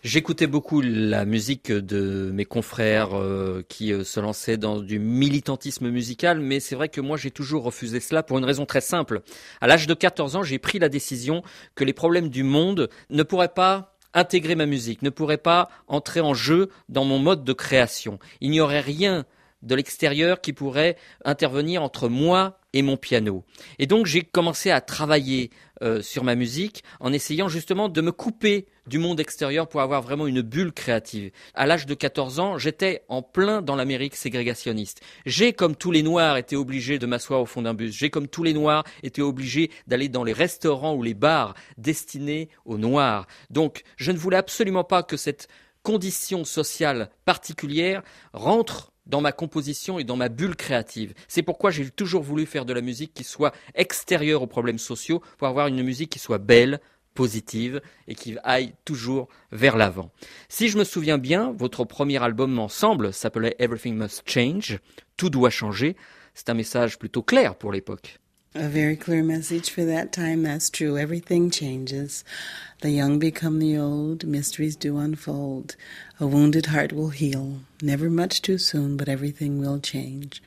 J'écoutais 0.05 0.45
beaucoup 0.45 0.81
la 0.81 1.25
musique 1.25 1.71
de 1.71 2.29
mes 2.31 2.45
confrères 2.45 3.17
euh, 3.17 3.63
qui 3.67 3.91
euh, 3.91 4.03
se 4.03 4.19
lançaient 4.19 4.55
dans 4.55 4.79
du 4.79 4.99
militantisme 4.99 5.89
musical, 5.89 6.39
mais 6.41 6.59
c'est 6.59 6.75
vrai 6.75 6.89
que 6.89 7.01
moi 7.01 7.17
j'ai 7.17 7.31
toujours 7.31 7.63
refusé 7.63 7.99
cela 7.99 8.21
pour 8.21 8.37
une 8.37 8.45
raison 8.45 8.67
très 8.67 8.81
simple. 8.81 9.23
À 9.61 9.67
l'âge 9.67 9.87
de 9.87 9.95
14 9.95 10.35
ans, 10.35 10.43
j'ai 10.43 10.59
pris 10.59 10.77
la 10.77 10.89
décision 10.89 11.41
que 11.73 11.83
les 11.83 11.91
problèmes 11.91 12.29
du 12.29 12.43
monde 12.43 12.87
ne 13.09 13.23
pourraient 13.23 13.47
pas 13.47 13.97
intégrer 14.13 14.53
ma 14.53 14.67
musique, 14.67 15.01
ne 15.01 15.09
pourrait 15.09 15.39
pas 15.39 15.69
entrer 15.87 16.21
en 16.21 16.35
jeu 16.35 16.69
dans 16.87 17.03
mon 17.03 17.17
mode 17.17 17.43
de 17.43 17.53
création. 17.53 18.19
Il 18.41 18.51
n'y 18.51 18.61
aurait 18.61 18.81
rien 18.81 19.25
de 19.61 19.75
l'extérieur 19.75 20.41
qui 20.41 20.53
pourrait 20.53 20.97
intervenir 21.23 21.81
entre 21.81 22.07
moi 22.09 22.59
et 22.73 22.81
mon 22.81 22.97
piano. 22.97 23.45
Et 23.79 23.87
donc 23.87 24.05
j'ai 24.05 24.21
commencé 24.21 24.69
à 24.69 24.81
travailler 24.81 25.49
euh, 25.81 26.01
sur 26.01 26.23
ma 26.23 26.35
musique 26.35 26.83
en 26.99 27.13
essayant 27.13 27.47
justement 27.47 27.89
de 27.89 28.01
me 28.01 28.11
couper 28.11 28.67
du 28.87 28.97
monde 28.97 29.19
extérieur 29.19 29.67
pour 29.67 29.81
avoir 29.81 30.01
vraiment 30.01 30.27
une 30.27 30.41
bulle 30.41 30.71
créative. 30.71 31.31
À 31.53 31.65
l'âge 31.65 31.85
de 31.85 31.93
14 31.93 32.39
ans, 32.39 32.57
j'étais 32.57 33.03
en 33.07 33.21
plein 33.21 33.61
dans 33.61 33.75
l'Amérique 33.75 34.15
ségrégationniste. 34.15 35.01
J'ai, 35.25 35.53
comme 35.53 35.75
tous 35.75 35.91
les 35.91 36.03
Noirs, 36.03 36.37
été 36.37 36.55
obligé 36.55 36.99
de 36.99 37.05
m'asseoir 37.05 37.41
au 37.41 37.45
fond 37.45 37.61
d'un 37.61 37.73
bus. 37.73 37.95
J'ai, 37.95 38.09
comme 38.09 38.27
tous 38.27 38.43
les 38.43 38.53
Noirs, 38.53 38.83
été 39.03 39.21
obligé 39.21 39.71
d'aller 39.87 40.07
dans 40.07 40.23
les 40.23 40.33
restaurants 40.33 40.93
ou 40.95 41.03
les 41.03 41.13
bars 41.13 41.55
destinés 41.77 42.49
aux 42.65 42.77
Noirs. 42.77 43.25
Donc, 43.49 43.83
je 43.97 44.11
ne 44.11 44.17
voulais 44.17 44.37
absolument 44.37 44.83
pas 44.83 45.03
que 45.03 45.17
cette 45.17 45.47
condition 45.83 46.45
sociale 46.45 47.09
particulière 47.25 48.01
rentre 48.33 48.91
dans 49.05 49.21
ma 49.21 49.31
composition 49.31 49.99
et 49.99 50.03
dans 50.03 50.15
ma 50.15 50.29
bulle 50.29 50.55
créative. 50.55 51.13
C'est 51.27 51.43
pourquoi 51.43 51.71
j'ai 51.71 51.89
toujours 51.89 52.23
voulu 52.23 52.45
faire 52.45 52.65
de 52.65 52.73
la 52.73 52.81
musique 52.81 53.13
qui 53.13 53.23
soit 53.23 53.53
extérieure 53.73 54.41
aux 54.41 54.47
problèmes 54.47 54.79
sociaux, 54.79 55.21
pour 55.37 55.47
avoir 55.47 55.67
une 55.67 55.83
musique 55.83 56.11
qui 56.11 56.19
soit 56.19 56.37
belle, 56.37 56.79
positive 57.13 57.81
et 58.07 58.13
qui 58.13 58.37
aille 58.43 58.73
toujours 58.83 59.29
vers 59.51 59.77
l'avant. 59.77 60.11
Si 60.49 60.67
je 60.67 60.77
me 60.77 60.83
souviens 60.83 61.17
bien, 61.17 61.53
votre 61.57 61.85
premier 61.85 62.21
album 62.21 62.59
ensemble 62.59 63.13
s'appelait 63.13 63.55
Everything 63.57 63.95
Must 63.95 64.21
Change, 64.25 64.79
Tout 65.17 65.29
doit 65.29 65.49
changer. 65.49 65.95
C'est 66.33 66.49
un 66.49 66.53
message 66.53 66.99
plutôt 66.99 67.23
clair 67.23 67.55
pour 67.55 67.71
l'époque. 67.71 68.19
A 68.57 68.69
very 68.69 68.95
clear 68.95 69.21
message 69.21 69.69
for 69.69 69.83
that 69.83 70.13
time. 70.13 70.43
That's 70.43 70.69
true. 70.69 70.97
Everything 70.97 71.51
changes. 71.51 72.23
The 72.79 72.89
young 72.89 73.19
become 73.19 73.59
the 73.59 73.77
old. 73.77 74.25
Mysteries 74.25 74.77
do 74.77 74.97
unfold. 74.97 75.75
A 76.21 76.25
wounded 76.25 76.67
heart 76.67 76.93
will 76.93 77.09
heal. 77.09 77.59
Never 77.81 78.09
much 78.09 78.41
too 78.41 78.57
soon, 78.57 78.95
but 78.95 79.09
everything 79.09 79.59
will 79.59 79.81
change. 79.81 80.41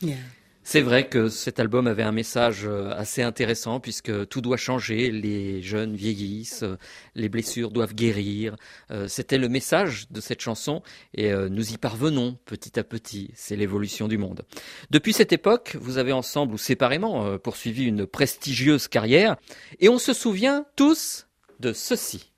Yeah. 0.00 0.24
C'est 0.68 0.80
vrai 0.80 1.08
que 1.08 1.28
cet 1.28 1.60
album 1.60 1.86
avait 1.86 2.02
un 2.02 2.10
message 2.10 2.66
euh, 2.66 2.90
assez 2.96 3.22
intéressant 3.22 3.78
puisque 3.78 4.26
tout 4.26 4.40
doit 4.40 4.56
changer, 4.56 5.12
les 5.12 5.62
jeunes 5.62 5.94
vieillissent, 5.94 6.64
euh, 6.64 6.76
les 7.14 7.28
blessures 7.28 7.70
doivent 7.70 7.94
guérir. 7.94 8.56
Euh, 8.90 9.06
c'était 9.06 9.38
le 9.38 9.48
message 9.48 10.08
de 10.10 10.20
cette 10.20 10.40
chanson 10.40 10.82
et 11.14 11.32
nous 11.32 11.72
y 11.72 11.78
parvenons 11.78 12.36
petit 12.46 12.80
à 12.80 12.82
petit. 12.82 13.30
C'est 13.34 13.54
l'évolution 13.54 14.08
du 14.08 14.18
monde. 14.18 14.42
Depuis 14.90 15.12
cette 15.12 15.32
époque, 15.32 15.76
vous 15.80 15.98
avez 15.98 16.12
ensemble 16.12 16.54
ou 16.54 16.58
séparément 16.58 17.38
poursuivi 17.38 17.84
une 17.84 18.04
prestigieuse 18.04 18.88
carrière 18.88 19.36
et 19.78 19.88
on 19.88 20.00
se 20.00 20.12
souvient 20.12 20.66
tous 20.74 21.28
de 21.60 21.72
ceci. 21.72 22.32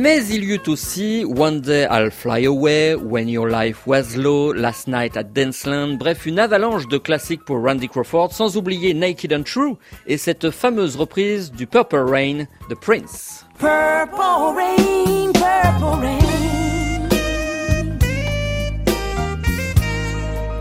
Mais 0.00 0.24
il 0.28 0.44
y 0.44 0.54
eut 0.54 0.66
aussi 0.66 1.26
One 1.26 1.60
Day 1.60 1.86
I'll 1.90 2.10
Fly 2.10 2.46
Away, 2.46 2.94
When 2.94 3.28
Your 3.28 3.46
Life 3.46 3.86
Was 3.86 4.16
Low, 4.16 4.50
Last 4.50 4.88
Night 4.88 5.14
at 5.14 5.24
Danceland, 5.24 5.98
bref 5.98 6.24
une 6.24 6.38
avalanche 6.38 6.88
de 6.88 6.96
classiques 6.96 7.44
pour 7.44 7.62
Randy 7.62 7.86
Crawford, 7.86 8.32
sans 8.32 8.56
oublier 8.56 8.94
Naked 8.94 9.30
and 9.30 9.42
True 9.42 9.76
et 10.06 10.16
cette 10.16 10.50
fameuse 10.52 10.96
reprise 10.96 11.52
du 11.52 11.66
Purple 11.66 11.98
Rain 11.98 12.46
de 12.70 12.74
Prince. 12.74 13.44
Purple 13.58 14.56
Rain. 14.56 15.32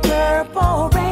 Purple 0.02 0.94
Rain, 0.94 1.09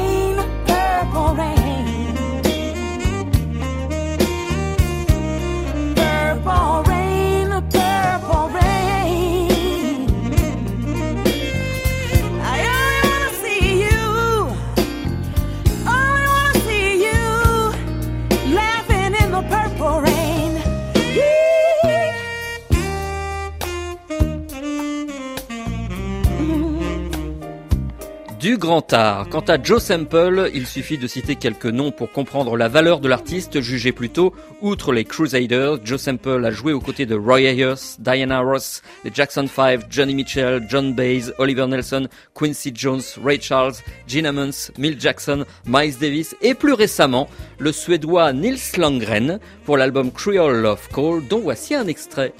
grand 28.57 28.91
art. 28.93 29.29
Quant 29.29 29.43
à 29.47 29.61
Joe 29.61 29.81
Sample, 29.81 30.49
il 30.53 30.67
suffit 30.67 30.97
de 30.97 31.07
citer 31.07 31.35
quelques 31.35 31.65
noms 31.65 31.91
pour 31.91 32.11
comprendre 32.11 32.57
la 32.57 32.67
valeur 32.67 32.99
de 32.99 33.07
l'artiste 33.07 33.61
jugé 33.61 33.91
plutôt. 33.91 34.33
Outre 34.61 34.91
les 34.91 35.05
Crusaders, 35.05 35.77
Joe 35.83 35.99
Sample 35.99 36.43
a 36.45 36.51
joué 36.51 36.73
aux 36.73 36.79
côtés 36.79 37.05
de 37.05 37.15
Roy 37.15 37.41
Ayers, 37.41 37.97
Diana 37.99 38.39
Ross, 38.39 38.81
les 39.03 39.11
Jackson 39.13 39.47
5, 39.47 39.81
Johnny 39.89 40.15
Mitchell, 40.15 40.65
John 40.69 40.93
Baez, 40.93 41.31
Oliver 41.37 41.67
Nelson, 41.67 42.07
Quincy 42.33 42.71
Jones, 42.73 43.01
Ray 43.23 43.39
Charles, 43.41 43.75
Gene 44.07 44.25
Ammons, 44.25 44.71
Mill 44.77 44.99
Jackson, 44.99 45.45
Miles 45.65 45.97
Davis 45.99 46.35
et 46.41 46.53
plus 46.53 46.73
récemment 46.73 47.29
le 47.59 47.71
Suédois 47.71 48.33
Nils 48.33 48.59
Landgren 48.77 49.39
pour 49.65 49.77
l'album 49.77 50.11
Creole 50.11 50.61
Love 50.61 50.87
Call 50.93 51.27
dont 51.27 51.39
voici 51.39 51.75
un 51.75 51.87
extrait. 51.87 52.33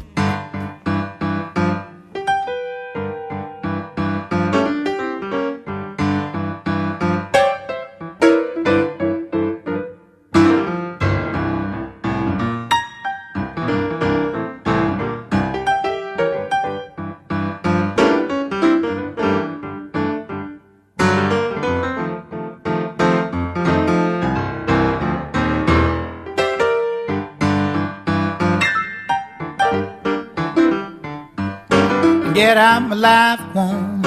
Get 32.37 32.55
out 32.55 32.81
my 32.89 32.95
life, 32.95 33.41
woman. 33.55 34.03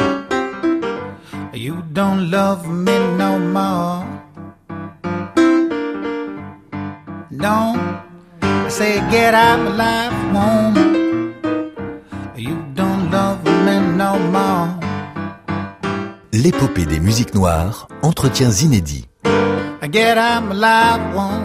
You 1.52 1.82
don't 1.92 2.30
love 2.30 2.62
me 2.86 2.96
no 3.22 3.30
more. 3.56 4.04
Don't 7.44 7.80
I 8.42 8.68
say 8.68 8.94
get 9.10 9.34
out 9.34 9.58
my 9.66 9.72
life, 9.84 10.18
woman. 10.36 11.34
You 12.36 12.56
don't 12.78 13.10
love 13.10 13.42
me 13.66 13.76
no 14.00 14.12
more. 14.34 14.68
L'épopée 16.32 16.86
des 16.86 17.00
musiques 17.00 17.34
noires, 17.34 17.88
entretiens 18.02 18.52
inédits. 18.52 19.08
Get 19.90 20.16
out 20.18 20.42
my 20.44 20.54
life, 20.54 21.02
woman. 21.14 21.39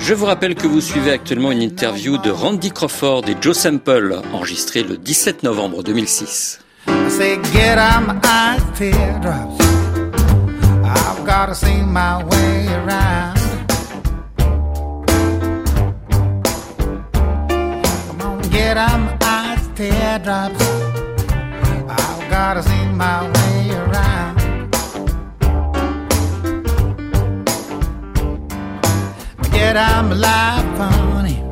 Je 0.00 0.14
vous 0.14 0.26
rappelle 0.26 0.54
que 0.54 0.66
vous 0.66 0.80
suivez 0.80 1.12
actuellement 1.12 1.52
une 1.52 1.62
interview 1.62 2.18
de 2.18 2.30
Randy 2.30 2.70
Crawford 2.70 3.28
et 3.28 3.36
Joe 3.40 3.56
Sample, 3.56 4.20
enregistrée 4.32 4.82
le 4.82 4.96
17 4.96 5.42
novembre 5.42 5.82
2006. 5.82 6.60
get 7.52 7.78
out 7.78 8.02
my 8.06 8.50
life, 30.20 30.78
honey. 30.78 31.42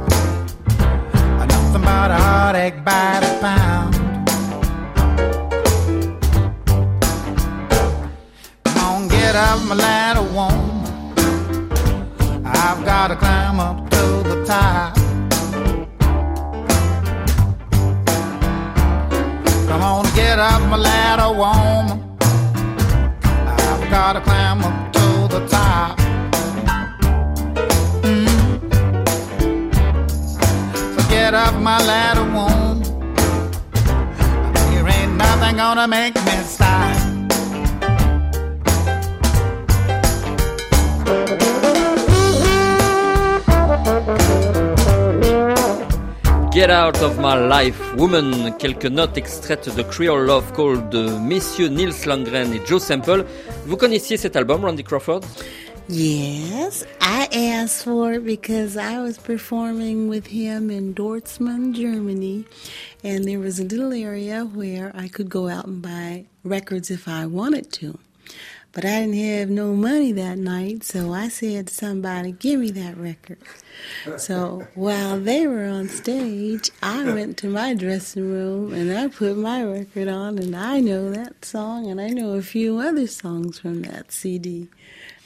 Nothing 1.48 1.82
but 1.82 2.10
a 2.10 2.16
heartache 2.16 2.84
by 2.84 3.20
the 3.22 3.38
pound. 3.40 3.94
Come 8.64 8.78
on, 8.78 9.08
get 9.08 9.34
up 9.34 9.60
my 9.68 9.74
ladder, 9.74 10.22
woman. 10.22 11.14
I've 12.44 12.84
got 12.84 13.08
to 13.08 13.16
climb 13.16 13.60
up 13.60 13.90
to 13.90 14.04
the 14.30 14.44
top. 14.44 14.94
Come 19.68 19.82
on, 19.82 20.04
get 20.14 20.38
up 20.38 20.62
my 20.70 20.76
ladder, 20.76 21.32
woman. 21.42 22.16
I've 23.70 23.90
got 23.90 24.12
to 24.14 24.20
climb 24.20 24.62
up 24.64 24.92
to 24.92 25.28
the 25.34 25.46
top. 25.46 25.97
Get 46.50 46.70
Out 46.70 47.02
of 47.02 47.18
My 47.18 47.36
Life 47.36 47.78
Woman, 47.98 48.54
quelques 48.58 48.86
notes 48.86 49.18
extraites 49.18 49.68
de 49.76 49.82
Creole 49.82 50.24
Love 50.26 50.50
Call 50.56 50.88
de 50.88 51.10
messieurs 51.20 51.68
Nils 51.68 52.06
Landgren 52.06 52.50
et 52.54 52.62
Joe 52.66 52.82
Sample. 52.82 53.26
Vous 53.66 53.76
connaissiez 53.76 54.16
cet 54.16 54.36
album, 54.36 54.64
Randy 54.64 54.82
Crawford? 54.82 55.20
Yes, 55.90 56.84
I 57.00 57.28
asked 57.32 57.84
for 57.84 58.12
it 58.12 58.24
because 58.26 58.76
I 58.76 59.00
was 59.00 59.16
performing 59.16 60.08
with 60.08 60.26
him 60.26 60.70
in 60.70 60.94
Dortmund, 60.94 61.76
Germany, 61.76 62.44
and 63.02 63.24
there 63.24 63.38
was 63.38 63.58
a 63.58 63.64
little 63.64 63.94
area 63.94 64.44
where 64.44 64.92
I 64.94 65.08
could 65.08 65.30
go 65.30 65.48
out 65.48 65.64
and 65.64 65.80
buy 65.80 66.26
records 66.44 66.90
if 66.90 67.08
I 67.08 67.24
wanted 67.24 67.72
to. 67.72 67.98
But 68.72 68.84
I 68.84 69.00
didn't 69.00 69.14
have 69.14 69.48
no 69.48 69.72
money 69.72 70.12
that 70.12 70.36
night, 70.36 70.84
so 70.84 71.14
I 71.14 71.28
said 71.28 71.68
to 71.68 71.74
somebody, 71.74 72.32
Give 72.32 72.60
me 72.60 72.70
that 72.72 72.98
record. 72.98 73.38
So 74.18 74.68
while 74.74 75.18
they 75.18 75.46
were 75.46 75.64
on 75.64 75.88
stage, 75.88 76.70
I 76.82 77.02
went 77.04 77.38
to 77.38 77.48
my 77.48 77.72
dressing 77.72 78.30
room 78.30 78.74
and 78.74 78.92
I 78.92 79.08
put 79.08 79.38
my 79.38 79.64
record 79.64 80.08
on, 80.08 80.38
and 80.38 80.54
I 80.54 80.80
know 80.80 81.10
that 81.12 81.46
song, 81.46 81.86
and 81.86 81.98
I 81.98 82.08
know 82.08 82.34
a 82.34 82.42
few 82.42 82.78
other 82.78 83.06
songs 83.06 83.58
from 83.58 83.84
that 83.84 84.12
CD. 84.12 84.68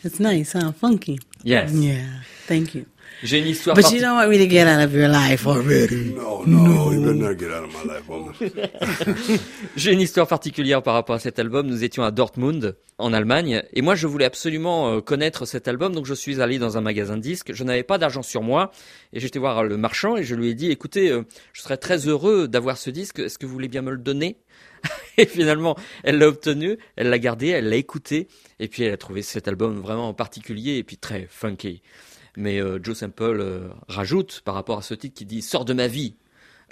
It's 0.05 0.19
nice, 0.19 0.53
huh? 0.53 0.73
Funky. 0.73 1.19
Yes. 1.45 1.73
Yeah. 1.73 2.03
Thank 2.47 2.75
you. 2.75 2.87
J'ai 3.23 3.39
une 3.39 3.47
histoire 3.47 3.77
But 3.77 3.93
you 3.93 4.01
don't 4.01 4.17
want 4.17 4.29
me 4.29 4.39
to 4.39 4.49
get 4.49 4.67
out 4.67 4.83
of 4.83 4.93
your 4.93 5.09
life 5.09 5.47
already. 5.47 6.13
No, 6.13 6.43
no, 6.45 6.91
you 6.93 7.01
better 7.01 7.15
not 7.15 7.39
get 7.39 7.53
out 7.53 7.65
of 7.65 7.73
my 7.73 7.85
life, 7.85 8.09
woman. 8.09 8.35
J'ai 9.77 9.93
une 9.93 10.01
histoire 10.01 10.27
particulière 10.27 10.83
par 10.83 10.95
rapport 10.95 11.15
à 11.15 11.19
cet 11.21 11.39
album. 11.39 11.69
Nous 11.69 11.85
étions 11.85 12.03
à 12.03 12.11
Dortmund, 12.11 12.77
en 12.99 13.13
Allemagne, 13.13 13.63
et 13.73 13.81
moi 13.83 13.95
je 13.95 14.09
voulais 14.09 14.25
absolument 14.25 14.97
euh, 14.97 15.01
connaître 15.01 15.47
cet 15.47 15.69
album, 15.69 15.95
donc 15.95 16.07
je 16.07 16.15
suis 16.15 16.41
allé 16.41 16.59
dans 16.59 16.79
un 16.79 16.81
magasin 16.81 17.17
de 17.17 17.23
disques. 17.23 17.53
Je 17.53 17.63
n'avais 17.63 17.85
pas 17.85 17.99
d'argent 17.99 18.23
sur 18.23 18.43
moi, 18.43 18.73
et 19.13 19.21
j'étais 19.21 19.39
voir 19.39 19.63
le 19.63 19.77
marchand 19.77 20.17
et 20.17 20.25
je 20.25 20.35
lui 20.35 20.49
ai 20.49 20.55
dit 20.55 20.71
"Écoutez, 20.73 21.11
euh, 21.11 21.23
je 21.53 21.63
serais 21.63 21.77
très 21.77 22.09
heureux 22.09 22.49
d'avoir 22.49 22.77
ce 22.77 22.91
disque. 22.91 23.21
Est-ce 23.21 23.39
que 23.39 23.47
vous 23.47 23.53
voulez 23.53 23.69
bien 23.69 23.83
me 23.83 23.93
le 23.93 23.99
donner? 23.99 24.37
Et 25.19 25.27
finalement, 25.27 25.77
elle 26.05 26.19
l'a 26.19 26.29
obtenu, 26.29 26.79
elle 26.97 27.11
l'a 27.11 27.19
gardé, 27.19 27.49
elle 27.49 27.69
l'a 27.69 27.77
écouté, 27.77 28.29
et 28.59 28.69
puis 28.69 28.83
elle 28.85 28.93
a 28.93 28.97
trouvé 28.97 29.23
cet 29.23 29.47
album 29.47 29.81
vraiment 29.81 30.15
particulier 30.15 30.77
et 30.77 30.85
puis 30.85 30.97
très 30.97 31.27
funky. 31.29 31.83
Mais 32.37 32.61
euh, 32.61 32.79
Joe 32.83 32.97
Sample 32.97 33.41
euh, 33.41 33.69
rajoute 33.89 34.41
par 34.45 34.55
rapport 34.55 34.79
à 34.79 34.83
ce 34.83 34.95
titre 34.95 35.15
qui 35.15 35.27
dit 35.27 35.43
"Sors 35.43 35.65
de 35.65 35.75
ma 35.75 35.87
vie." 35.87 36.17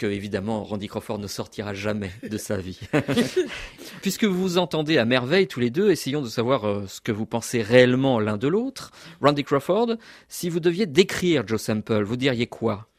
que 0.00 0.06
évidemment 0.06 0.64
Randy 0.64 0.88
Crawford 0.88 1.18
ne 1.18 1.26
sortira 1.26 1.74
jamais 1.74 2.10
de 2.22 2.38
sa 2.38 2.56
vie. 2.56 2.80
Puisque 4.00 4.24
vous 4.24 4.40
vous 4.40 4.56
entendez 4.56 4.96
à 4.96 5.04
merveille 5.04 5.46
tous 5.46 5.60
les 5.60 5.68
deux, 5.68 5.90
essayons 5.90 6.22
de 6.22 6.28
savoir 6.28 6.66
euh, 6.66 6.86
ce 6.86 7.02
que 7.02 7.12
vous 7.12 7.26
pensez 7.26 7.60
réellement 7.60 8.18
l'un 8.18 8.38
de 8.38 8.48
l'autre. 8.48 8.92
Randy 9.20 9.44
Crawford, 9.44 9.96
si 10.26 10.48
vous 10.48 10.58
deviez 10.58 10.86
décrire 10.86 11.46
Joe 11.46 11.60
Sample, 11.60 12.02
vous 12.02 12.16
diriez 12.16 12.46
quoi? 12.46 12.89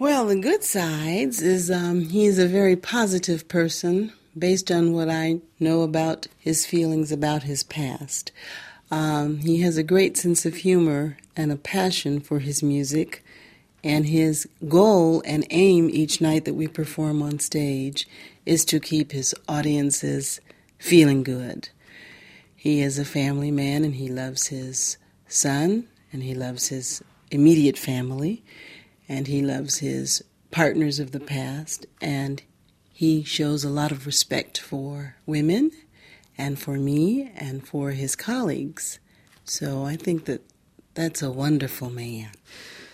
Well, 0.00 0.28
the 0.28 0.36
good 0.36 0.64
sides 0.64 1.42
is 1.42 1.70
um, 1.70 2.08
he's 2.08 2.38
a 2.38 2.48
very 2.48 2.74
positive 2.74 3.46
person 3.48 4.14
based 4.36 4.70
on 4.70 4.94
what 4.94 5.10
I 5.10 5.40
know 5.58 5.82
about 5.82 6.26
his 6.38 6.64
feelings 6.64 7.12
about 7.12 7.42
his 7.42 7.62
past. 7.62 8.32
Um, 8.90 9.40
he 9.40 9.60
has 9.60 9.76
a 9.76 9.82
great 9.82 10.16
sense 10.16 10.46
of 10.46 10.54
humor 10.54 11.18
and 11.36 11.52
a 11.52 11.56
passion 11.56 12.18
for 12.18 12.38
his 12.38 12.62
music. 12.62 13.22
And 13.84 14.06
his 14.06 14.48
goal 14.66 15.22
and 15.26 15.46
aim 15.50 15.90
each 15.90 16.18
night 16.18 16.46
that 16.46 16.54
we 16.54 16.66
perform 16.66 17.20
on 17.20 17.38
stage 17.38 18.08
is 18.46 18.64
to 18.64 18.80
keep 18.80 19.12
his 19.12 19.34
audiences 19.50 20.40
feeling 20.78 21.22
good. 21.22 21.68
He 22.56 22.80
is 22.80 22.98
a 22.98 23.04
family 23.04 23.50
man 23.50 23.84
and 23.84 23.96
he 23.96 24.08
loves 24.08 24.46
his 24.46 24.96
son 25.28 25.88
and 26.10 26.22
he 26.22 26.34
loves 26.34 26.68
his 26.68 27.02
immediate 27.30 27.76
family 27.76 28.42
and 29.10 29.26
he 29.26 29.42
loves 29.42 29.78
his 29.78 30.22
partners 30.52 31.00
of 31.00 31.10
the 31.10 31.20
past 31.20 31.86
and 32.00 32.42
he 32.92 33.24
shows 33.24 33.64
a 33.64 33.68
lot 33.68 33.90
of 33.90 34.06
respect 34.06 34.58
for 34.58 35.16
women 35.26 35.70
and 36.38 36.56
for 36.56 36.78
me 36.78 37.30
and 37.36 37.66
for 37.66 37.90
his 37.90 38.14
colleagues. 38.14 39.00
So 39.44 39.84
I 39.84 39.96
think 39.96 40.26
that 40.26 40.42
that's 40.94 41.22
a 41.22 41.30
wonderful 41.30 41.90
man. 41.90 42.30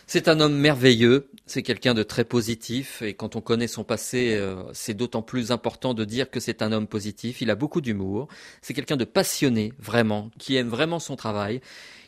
C'est 0.08 0.28
un 0.28 0.38
homme 0.38 0.56
merveilleux, 0.56 1.28
c'est 1.46 1.64
quelqu'un 1.64 1.92
de 1.92 2.04
très 2.04 2.24
positif 2.24 3.02
et 3.02 3.14
quand 3.14 3.34
on 3.34 3.40
connaît 3.40 3.66
son 3.66 3.82
passé, 3.82 4.36
euh, 4.36 4.62
c'est 4.72 4.94
d'autant 4.94 5.20
plus 5.20 5.50
important 5.50 5.94
de 5.94 6.04
dire 6.04 6.30
que 6.30 6.38
c'est 6.38 6.62
un 6.62 6.70
homme 6.70 6.86
positif. 6.86 7.40
Il 7.40 7.50
a 7.50 7.56
beaucoup 7.56 7.80
d'humour, 7.80 8.28
c'est 8.62 8.72
quelqu'un 8.72 8.96
de 8.96 9.04
passionné, 9.04 9.72
vraiment, 9.80 10.30
qui 10.38 10.54
aime 10.54 10.68
vraiment 10.68 11.00
son 11.00 11.16
travail, 11.16 11.60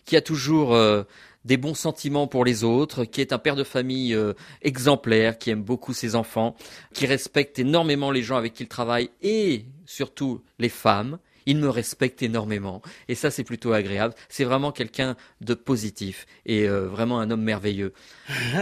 qui 0.04 0.16
a 0.16 0.20
toujours 0.20 0.76
euh, 0.76 1.02
des 1.48 1.56
bons 1.56 1.74
sentiments 1.74 2.26
pour 2.26 2.44
les 2.44 2.62
autres, 2.62 3.04
qui 3.04 3.22
est 3.22 3.32
un 3.32 3.38
père 3.38 3.56
de 3.56 3.64
famille 3.64 4.14
euh, 4.14 4.34
exemplaire, 4.60 5.38
qui 5.38 5.48
aime 5.48 5.62
beaucoup 5.62 5.94
ses 5.94 6.14
enfants, 6.14 6.54
qui 6.92 7.06
respecte 7.06 7.58
énormément 7.58 8.10
les 8.10 8.22
gens 8.22 8.36
avec 8.36 8.52
qui 8.52 8.64
il 8.64 8.68
travaille 8.68 9.08
et 9.22 9.64
surtout 9.86 10.42
les 10.58 10.68
femmes. 10.68 11.18
Il 11.46 11.56
me 11.56 11.70
respecte 11.70 12.22
énormément 12.22 12.82
et 13.08 13.14
ça 13.14 13.30
c'est 13.30 13.44
plutôt 13.44 13.72
agréable. 13.72 14.12
C'est 14.28 14.44
vraiment 14.44 14.70
quelqu'un 14.72 15.16
de 15.40 15.54
positif 15.54 16.26
et 16.44 16.68
euh, 16.68 16.86
vraiment 16.86 17.20
un 17.20 17.30
homme 17.30 17.40
merveilleux. 17.40 17.94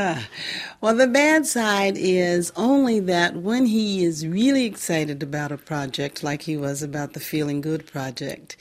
well, 0.80 0.96
the 0.96 1.10
bad 1.10 1.44
side 1.44 1.96
is 1.96 2.52
only 2.54 3.00
that 3.00 3.32
when 3.34 3.66
he 3.66 4.04
is 4.04 4.24
really 4.24 4.64
excited 4.64 5.24
about 5.24 5.50
a 5.50 5.56
project, 5.56 6.22
like 6.22 6.48
he 6.48 6.56
was 6.56 6.84
about 6.84 7.14
the 7.14 7.20
Feeling 7.20 7.60
Good 7.60 7.90
project, 7.90 8.56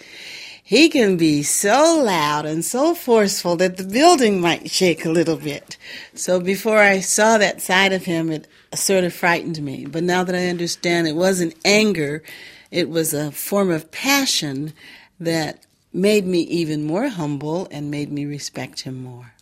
he 0.68 0.90
can 0.90 1.16
be 1.16 1.44
so 1.44 2.02
loud 2.04 2.44
and 2.44 2.66
so 2.66 2.96
forceful 2.96 3.56
that 3.56 3.78
the 3.78 3.84
building 3.84 4.42
might 4.42 4.72
shake 4.72 5.06
a 5.06 5.12
little 5.12 5.38
bit. 5.38 5.78
So 6.16 6.40
before 6.40 6.80
I 6.80 7.02
saw 7.02 7.38
that 7.38 7.62
side 7.62 7.94
of 7.94 8.06
him, 8.06 8.32
it 8.32 8.48
sort 8.74 9.04
of 9.04 9.14
frightened 9.14 9.62
me. 9.62 9.86
But 9.86 10.04
now 10.04 10.24
that 10.24 10.34
I 10.34 10.48
understand 10.48 11.08
it 11.08 11.16
wasn't 11.16 11.54
anger, 11.64 12.24
it 12.72 12.90
was 12.90 13.14
a 13.14 13.32
form 13.32 13.70
of 13.70 13.92
passion 13.92 14.74
that 15.20 15.64
made 15.94 16.26
me 16.26 16.40
even 16.40 16.84
more 16.84 17.10
humble 17.10 17.68
and 17.70 17.92
made 17.92 18.12
me 18.12 18.26
respect 18.26 18.82
him 18.82 19.04
more. 19.04 19.34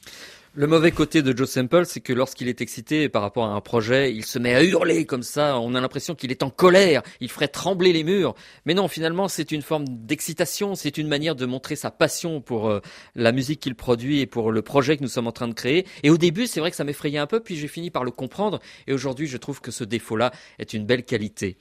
Le 0.56 0.68
mauvais 0.68 0.92
côté 0.92 1.24
de 1.24 1.36
Joe 1.36 1.50
Sample, 1.50 1.88
c'est 1.88 2.00
que 2.00 2.14
lorsqu'il 2.14 2.48
est 2.48 2.62
excité 2.62 3.10
par 3.10 3.24
rapport 3.24 3.46
à 3.46 3.56
un 3.56 3.60
projet, 3.60 4.14
il 4.14 4.24
se 4.24 4.38
met 4.38 4.54
à 4.54 4.64
hurler 4.64 5.04
comme 5.08 5.24
ça. 5.24 5.58
On 5.58 5.74
a 5.74 5.82
l'impression 5.82 6.14
qu'il 6.14 6.30
est 6.30 6.44
en 6.44 6.52
colère. 6.52 7.02
Il 7.22 7.30
ferait 7.32 7.48
trembler 7.48 7.92
les 7.92 8.04
murs. 8.04 8.36
Mais 8.68 8.76
non, 8.76 8.88
finalement, 8.88 9.28
c'est 9.28 9.52
une 9.52 9.64
forme 9.64 9.86
d'excitation. 9.88 10.76
C'est 10.76 11.00
une 11.00 11.08
manière 11.08 11.34
de 11.36 11.48
montrer 11.48 11.76
sa 11.76 11.90
passion 11.90 12.40
pour 12.40 12.70
euh, 12.70 12.82
la 13.16 13.32
musique 13.32 13.62
qu'il 13.62 13.74
produit 13.74 14.20
et 14.20 14.28
pour 14.28 14.52
le 14.52 14.62
projet 14.62 14.96
que 14.96 15.02
nous 15.02 15.10
sommes 15.10 15.26
en 15.26 15.32
train 15.32 15.48
de 15.48 15.56
créer. 15.56 15.88
Et 16.04 16.12
au 16.12 16.20
début, 16.20 16.46
c'est 16.46 16.60
vrai 16.60 16.70
que 16.70 16.78
ça 16.78 16.84
m'effrayait 16.84 17.18
un 17.18 17.26
peu, 17.26 17.40
puis 17.40 17.56
j'ai 17.56 17.68
fini 17.68 17.90
par 17.90 18.04
le 18.04 18.12
comprendre. 18.12 18.60
Et 18.86 18.94
aujourd'hui, 18.94 19.26
je 19.26 19.38
trouve 19.38 19.60
que 19.60 19.72
ce 19.72 19.84
défaut-là 19.84 20.32
est 20.60 20.74
une 20.74 20.86
belle 20.86 21.04
qualité. 21.04 21.58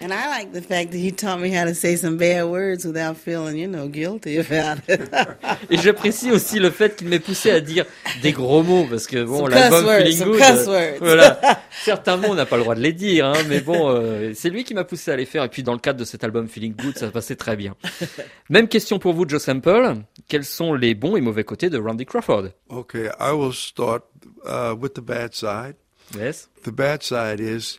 And 0.00 0.08
I 0.08 0.26
like 0.26 0.50
the 0.50 0.66
fact 0.66 0.90
that 0.90 0.98
he 0.98 1.12
taught 1.12 1.38
me 1.38 1.56
how 1.56 1.64
to 1.64 1.74
say 1.74 1.96
some 1.96 2.16
bad 2.16 2.46
words 2.46 2.84
without 2.84 3.14
feeling, 3.16 3.56
you 3.56 3.68
know, 3.68 3.86
guilty 3.86 4.36
about 4.38 4.82
it. 4.88 5.00
Et 5.70 5.76
j'apprécie 5.76 6.32
aussi 6.32 6.58
le 6.58 6.70
fait 6.70 6.96
qu'il 6.96 7.06
m'ait 7.06 7.20
poussé 7.20 7.52
à 7.52 7.60
dire 7.60 7.84
des 8.20 8.31
gros 8.32 8.62
mots 8.62 8.86
parce 8.88 9.06
que 9.06 9.24
bon, 9.24 9.46
l'album 9.46 9.86
Feeling 9.86 10.24
Good, 10.24 10.40
euh, 10.68 10.96
voilà, 10.98 11.62
certains 11.84 12.16
mots 12.16 12.28
on 12.30 12.34
n'a 12.34 12.46
pas 12.46 12.56
le 12.56 12.62
droit 12.62 12.74
de 12.74 12.80
les 12.80 12.92
dire, 12.92 13.26
hein, 13.26 13.38
mais 13.48 13.60
bon, 13.60 13.88
euh, 13.88 14.32
c'est 14.34 14.50
lui 14.50 14.64
qui 14.64 14.74
m'a 14.74 14.84
poussé 14.84 15.10
à 15.10 15.16
les 15.16 15.26
faire. 15.26 15.44
Et 15.44 15.48
puis 15.48 15.62
dans 15.62 15.72
le 15.72 15.78
cadre 15.78 15.98
de 15.98 16.04
cet 16.04 16.24
album 16.24 16.48
Feeling 16.48 16.74
Good, 16.74 16.98
ça 16.98 17.10
passait 17.10 17.36
très 17.36 17.56
bien. 17.56 17.74
Même 18.50 18.68
question 18.68 18.98
pour 18.98 19.14
vous, 19.14 19.28
Joe 19.28 19.42
Sample. 19.42 19.94
Quels 20.28 20.44
sont 20.44 20.74
les 20.74 20.94
bons 20.94 21.16
et 21.16 21.20
mauvais 21.20 21.44
côtés 21.44 21.70
de 21.70 21.78
Randy 21.78 22.06
Crawford? 22.06 22.48
Okay, 22.70 23.08
I 23.20 23.32
will 23.32 23.52
start 23.52 24.04
uh, 24.44 24.74
with 24.78 24.94
the 24.94 25.02
bad 25.02 25.34
side. 25.34 25.76
Yes. 26.16 26.48
The 26.64 26.72
bad 26.72 27.02
side 27.02 27.40
is 27.40 27.78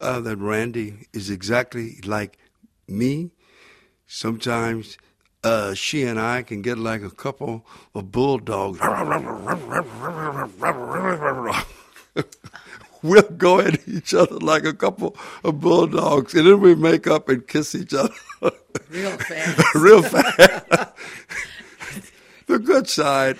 uh, 0.00 0.20
that 0.20 0.36
Randy 0.38 0.94
is 1.12 1.30
exactly 1.30 2.00
like 2.04 2.38
me. 2.88 3.30
Sometimes 4.06 4.96
uh, 5.46 5.74
she 5.74 6.02
and 6.02 6.18
I 6.18 6.42
can 6.42 6.60
get 6.60 6.76
like 6.76 7.02
a 7.02 7.10
couple 7.10 7.64
of 7.94 8.10
bulldogs. 8.10 8.80
we'll 13.02 13.22
go 13.36 13.60
at 13.60 13.86
each 13.86 14.12
other 14.12 14.38
like 14.38 14.64
a 14.64 14.74
couple 14.74 15.16
of 15.44 15.60
bulldogs, 15.60 16.34
and 16.34 16.48
then 16.48 16.60
we 16.60 16.74
make 16.74 17.06
up 17.06 17.28
and 17.28 17.46
kiss 17.46 17.76
each 17.76 17.94
other 17.94 18.12
Real 18.90 19.16
fast. 19.18 19.74
real 19.76 20.02
fast. 20.02 20.36
the 22.48 22.58
good 22.58 22.88
side 22.88 23.38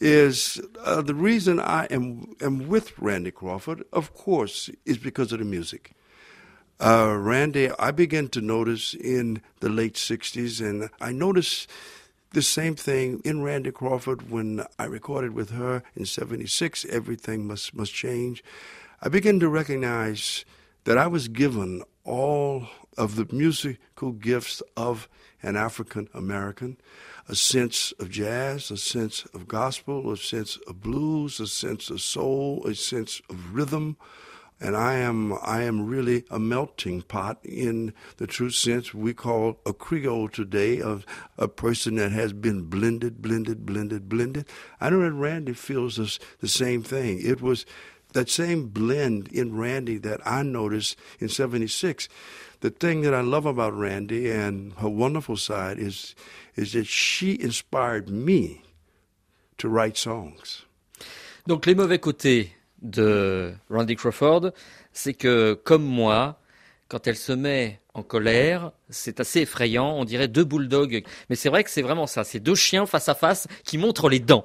is 0.00 0.60
uh, 0.84 1.02
the 1.02 1.14
reason 1.14 1.58
I 1.58 1.86
am 1.86 2.36
am 2.40 2.68
with 2.68 2.96
Randy 3.00 3.32
Crawford, 3.32 3.82
of 3.92 4.14
course, 4.14 4.70
is 4.86 4.96
because 4.96 5.32
of 5.32 5.40
the 5.40 5.44
music. 5.44 5.90
Uh, 6.80 7.16
Randy, 7.18 7.70
I 7.78 7.90
began 7.90 8.28
to 8.28 8.40
notice 8.40 8.94
in 8.94 9.42
the 9.58 9.68
late 9.68 9.94
'60s, 9.94 10.60
and 10.60 10.90
I 11.00 11.10
noticed 11.10 11.68
the 12.32 12.42
same 12.42 12.76
thing 12.76 13.20
in 13.24 13.42
Randy 13.42 13.72
Crawford 13.72 14.30
when 14.30 14.64
I 14.78 14.84
recorded 14.84 15.32
with 15.32 15.50
her 15.50 15.82
in 15.96 16.06
'76. 16.06 16.84
Everything 16.84 17.48
must 17.48 17.74
must 17.74 17.92
change. 17.92 18.44
I 19.02 19.08
began 19.08 19.40
to 19.40 19.48
recognize 19.48 20.44
that 20.84 20.96
I 20.96 21.08
was 21.08 21.26
given 21.26 21.82
all 22.04 22.68
of 22.96 23.16
the 23.16 23.26
musical 23.34 24.12
gifts 24.12 24.62
of 24.76 25.08
an 25.42 25.56
African 25.56 26.08
American 26.14 26.76
a 27.28 27.34
sense 27.34 27.92
of 27.98 28.08
jazz, 28.08 28.70
a 28.70 28.76
sense 28.76 29.24
of 29.34 29.46
gospel, 29.46 30.10
a 30.10 30.16
sense 30.16 30.58
of 30.66 30.80
blues, 30.80 31.40
a 31.40 31.46
sense 31.46 31.90
of 31.90 32.00
soul, 32.00 32.64
a 32.66 32.74
sense 32.74 33.20
of 33.28 33.54
rhythm. 33.54 33.96
And 34.60 34.76
I 34.76 34.94
am 34.94 35.34
I 35.40 35.62
am 35.62 35.86
really 35.86 36.24
a 36.30 36.38
melting 36.38 37.02
pot 37.02 37.38
in 37.44 37.92
the 38.16 38.26
true 38.26 38.50
sense 38.50 38.92
we 38.92 39.14
call 39.14 39.60
a 39.64 39.72
Creole 39.72 40.28
today 40.28 40.80
of 40.80 41.06
a 41.36 41.46
person 41.46 41.94
that 41.96 42.10
has 42.10 42.32
been 42.32 42.62
blended, 42.62 43.22
blended, 43.22 43.64
blended, 43.64 44.08
blended. 44.08 44.46
I 44.80 44.90
don't 44.90 45.00
know 45.00 45.10
that 45.10 45.12
Randy 45.12 45.52
feels 45.52 45.96
this, 45.96 46.18
the 46.40 46.48
same 46.48 46.82
thing. 46.82 47.20
It 47.22 47.40
was 47.40 47.66
that 48.14 48.28
same 48.28 48.68
blend 48.68 49.28
in 49.28 49.56
Randy 49.56 49.98
that 49.98 50.20
I 50.26 50.42
noticed 50.42 50.96
in 51.20 51.28
76. 51.28 52.08
The 52.60 52.70
thing 52.70 53.02
that 53.02 53.14
I 53.14 53.20
love 53.20 53.46
about 53.46 53.76
Randy 53.76 54.30
and 54.30 54.72
her 54.74 54.88
wonderful 54.88 55.36
side 55.36 55.78
is, 55.78 56.16
is 56.56 56.72
that 56.72 56.86
she 56.86 57.40
inspired 57.40 58.08
me 58.08 58.62
to 59.58 59.68
write 59.68 59.96
songs. 59.96 60.64
Donc 61.46 61.66
les 61.66 61.74
mauvais 61.74 61.98
côtés 61.98 62.50
de 62.82 63.52
Randy 63.70 63.96
Crawford, 63.96 64.52
c'est 64.92 65.14
que 65.14 65.54
comme 65.64 65.84
moi, 65.84 66.38
quand 66.88 67.06
elle 67.06 67.16
se 67.16 67.32
met 67.32 67.80
en 67.98 68.02
colère. 68.02 68.72
C'est 68.88 69.20
assez 69.20 69.40
effrayant. 69.40 69.92
On 69.98 70.04
dirait 70.04 70.28
deux 70.28 70.44
bulldogs. 70.44 71.04
Mais 71.28 71.36
c'est 71.36 71.48
vrai 71.48 71.64
que 71.64 71.70
c'est 71.70 71.82
vraiment 71.82 72.06
ça. 72.06 72.24
C'est 72.24 72.40
deux 72.40 72.54
chiens 72.54 72.86
face 72.86 73.08
à 73.08 73.14
face 73.14 73.46
qui 73.64 73.76
montrent 73.76 74.08
les 74.08 74.20
dents. 74.20 74.44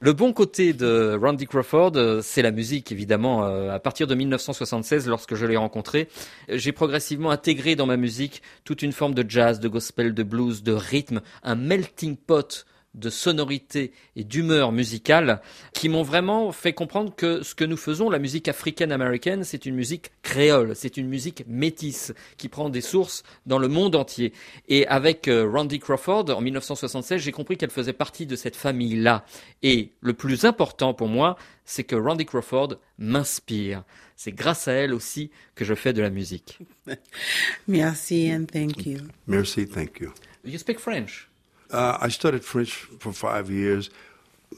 Le 0.00 0.12
bon 0.12 0.32
côté 0.32 0.72
de 0.72 1.18
Randy 1.20 1.46
Crawford, 1.46 1.92
c'est 2.22 2.42
la 2.42 2.50
musique, 2.50 2.90
évidemment. 2.90 3.44
Euh, 3.44 3.70
à 3.70 3.78
partir 3.78 4.06
de 4.06 4.14
1976, 4.14 5.08
lorsque 5.08 5.34
je 5.36 5.46
l'ai 5.46 5.56
rencontré, 5.56 6.08
j'ai 6.48 6.72
progressivement 6.72 7.30
intégré 7.30 7.76
dans 7.76 7.86
ma 7.86 7.96
musique 7.96 8.42
toute 8.64 8.82
une 8.82 8.92
forme 8.92 9.14
de 9.14 9.24
jazz, 9.28 9.60
de 9.60 9.68
gospel, 9.68 10.12
de 10.12 10.22
blues, 10.24 10.64
de 10.64 10.72
rythme, 10.72 11.20
un 11.44 11.54
melting 11.54 12.16
pot 12.16 12.66
de 12.94 13.10
sonorité 13.10 13.92
et 14.16 14.24
d'humeur 14.24 14.72
musicale 14.72 15.40
qui 15.72 15.88
m'ont 15.88 16.02
vraiment 16.02 16.52
fait 16.52 16.72
comprendre 16.72 17.14
que 17.14 17.42
ce 17.42 17.54
que 17.54 17.64
nous 17.64 17.76
faisons, 17.76 18.10
la 18.10 18.18
musique 18.18 18.48
africaine-américaine, 18.48 19.44
c'est 19.44 19.66
une 19.66 19.74
musique 19.74 20.10
créole, 20.22 20.76
c'est 20.76 20.96
une 20.96 21.08
musique 21.08 21.44
métisse 21.46 22.12
qui 22.36 22.48
prend 22.48 22.68
des 22.68 22.80
sources 22.80 23.22
dans 23.46 23.58
le 23.58 23.68
monde 23.68 23.96
entier. 23.96 24.32
Et 24.68 24.86
avec 24.86 25.28
euh, 25.28 25.48
Randy 25.50 25.78
Crawford, 25.78 26.30
en 26.30 26.40
1976, 26.40 27.20
j'ai 27.22 27.32
compris 27.32 27.56
qu'elle 27.56 27.70
faisait 27.70 27.92
partie 27.92 28.26
de 28.26 28.36
cette 28.36 28.56
famille-là. 28.56 29.24
Et 29.62 29.92
le 30.00 30.12
plus 30.12 30.44
important 30.44 30.92
pour 30.92 31.08
moi, 31.08 31.36
c'est 31.64 31.84
que 31.84 31.96
Randy 31.96 32.26
Crawford 32.26 32.76
m'inspire. 32.98 33.84
C'est 34.16 34.32
grâce 34.32 34.68
à 34.68 34.72
elle 34.72 34.92
aussi 34.92 35.30
que 35.54 35.64
je 35.64 35.74
fais 35.74 35.92
de 35.92 36.02
la 36.02 36.10
musique. 36.10 36.58
Merci 37.68 38.30
and 38.32 38.44
thank 38.44 38.84
you. 38.86 38.98
Merci, 39.26 39.66
thank 39.66 40.00
you. 40.00 40.12
You 40.44 40.58
speak 40.58 40.78
French? 40.78 41.31
Uh, 41.72 41.96
I 42.00 42.08
studied 42.08 42.44
French 42.44 42.72
for 42.72 43.12
five 43.12 43.50
years. 43.50 43.90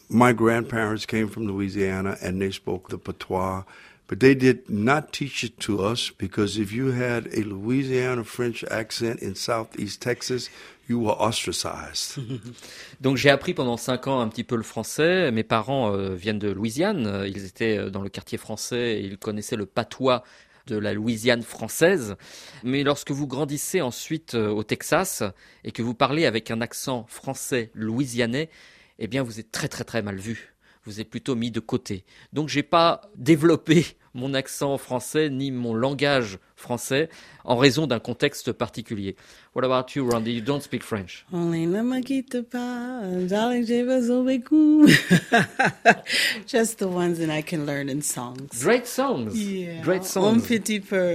My 0.08 0.32
grandparents 0.32 1.06
came 1.06 1.28
from 1.28 1.46
Louisiana 1.46 2.16
and 2.20 2.40
they 2.40 2.50
spoke 2.50 2.88
the 2.88 2.98
patois, 2.98 3.62
but 4.08 4.18
they 4.18 4.34
did 4.34 4.68
not 4.68 5.12
teach 5.12 5.44
it 5.44 5.58
to 5.60 5.82
us 5.82 6.10
because 6.10 6.58
if 6.58 6.72
you 6.72 6.90
had 6.90 7.28
a 7.32 7.42
Louisiana 7.42 8.24
French 8.24 8.64
accent 8.64 9.20
in 9.20 9.36
southeast 9.36 10.02
Texas, 10.02 10.50
you 10.88 10.98
were 10.98 11.14
ostracized. 11.18 12.18
Donc 13.00 13.16
j'ai 13.16 13.30
appris 13.30 13.54
pendant 13.54 13.76
cinq 13.76 14.08
ans 14.08 14.20
un 14.20 14.28
petit 14.28 14.44
peu 14.44 14.56
le 14.56 14.62
français. 14.62 15.30
Mes 15.30 15.44
parents 15.44 15.94
euh, 15.94 16.14
viennent 16.14 16.40
de 16.40 16.50
Louisiane. 16.50 17.24
Ils 17.26 17.46
étaient 17.46 17.78
euh, 17.78 17.90
dans 17.90 18.02
le 18.02 18.08
quartier 18.08 18.38
français 18.38 18.98
et 18.98 19.00
ils 19.00 19.18
connaissaient 19.18 19.56
le 19.56 19.66
patois 19.66 20.24
de 20.66 20.76
la 20.76 20.94
Louisiane 20.94 21.42
française. 21.42 22.16
Mais 22.62 22.82
lorsque 22.82 23.10
vous 23.10 23.26
grandissez 23.26 23.80
ensuite 23.80 24.34
euh, 24.34 24.48
au 24.48 24.62
Texas 24.62 25.22
et 25.64 25.72
que 25.72 25.82
vous 25.82 25.94
parlez 25.94 26.26
avec 26.26 26.50
un 26.50 26.60
accent 26.60 27.06
français 27.08 27.70
louisianais, 27.74 28.50
eh 28.98 29.06
bien 29.06 29.22
vous 29.22 29.40
êtes 29.40 29.50
très 29.52 29.68
très 29.68 29.84
très 29.84 30.02
mal 30.02 30.16
vu. 30.16 30.54
Vous 30.84 31.00
êtes 31.00 31.08
plutôt 31.08 31.34
mis 31.34 31.50
de 31.50 31.60
côté. 31.60 32.04
Donc 32.32 32.48
j'ai 32.48 32.62
pas 32.62 33.00
développé 33.16 33.86
mon 34.12 34.34
accent 34.34 34.78
français 34.78 35.30
ni 35.30 35.50
mon 35.50 35.74
langage 35.74 36.38
français 36.64 37.08
en 37.44 37.56
raison 37.56 37.86
d'un 37.86 37.98
contexte 38.00 38.52
particulier. 38.52 39.16
What 39.54 39.64
about 39.64 39.92
you, 39.94 40.08
Randy? 40.10 40.32
You 40.32 40.40
don't 40.40 40.62
speak 40.62 40.82
French. 40.82 41.26
Only 41.32 41.66
ne 41.66 41.82
me 41.82 42.00
quitte 42.00 42.40
pas, 42.50 43.02
darling, 43.28 43.64
j'ai 43.66 43.84
besoin 43.84 44.24
beaucoup. 44.24 44.86
Just 46.46 46.78
the 46.78 46.86
ones 46.86 47.18
that 47.18 47.30
I 47.30 47.42
can 47.42 47.66
learn 47.66 47.88
in 47.88 48.00
songs. 48.02 48.48
Great 48.62 48.86
songs. 48.86 49.34
Yeah. 49.34 49.80
Great 49.82 50.02
Un 50.02 50.04
songs. 50.04 50.40
petit 50.40 50.80
peu, 50.80 51.14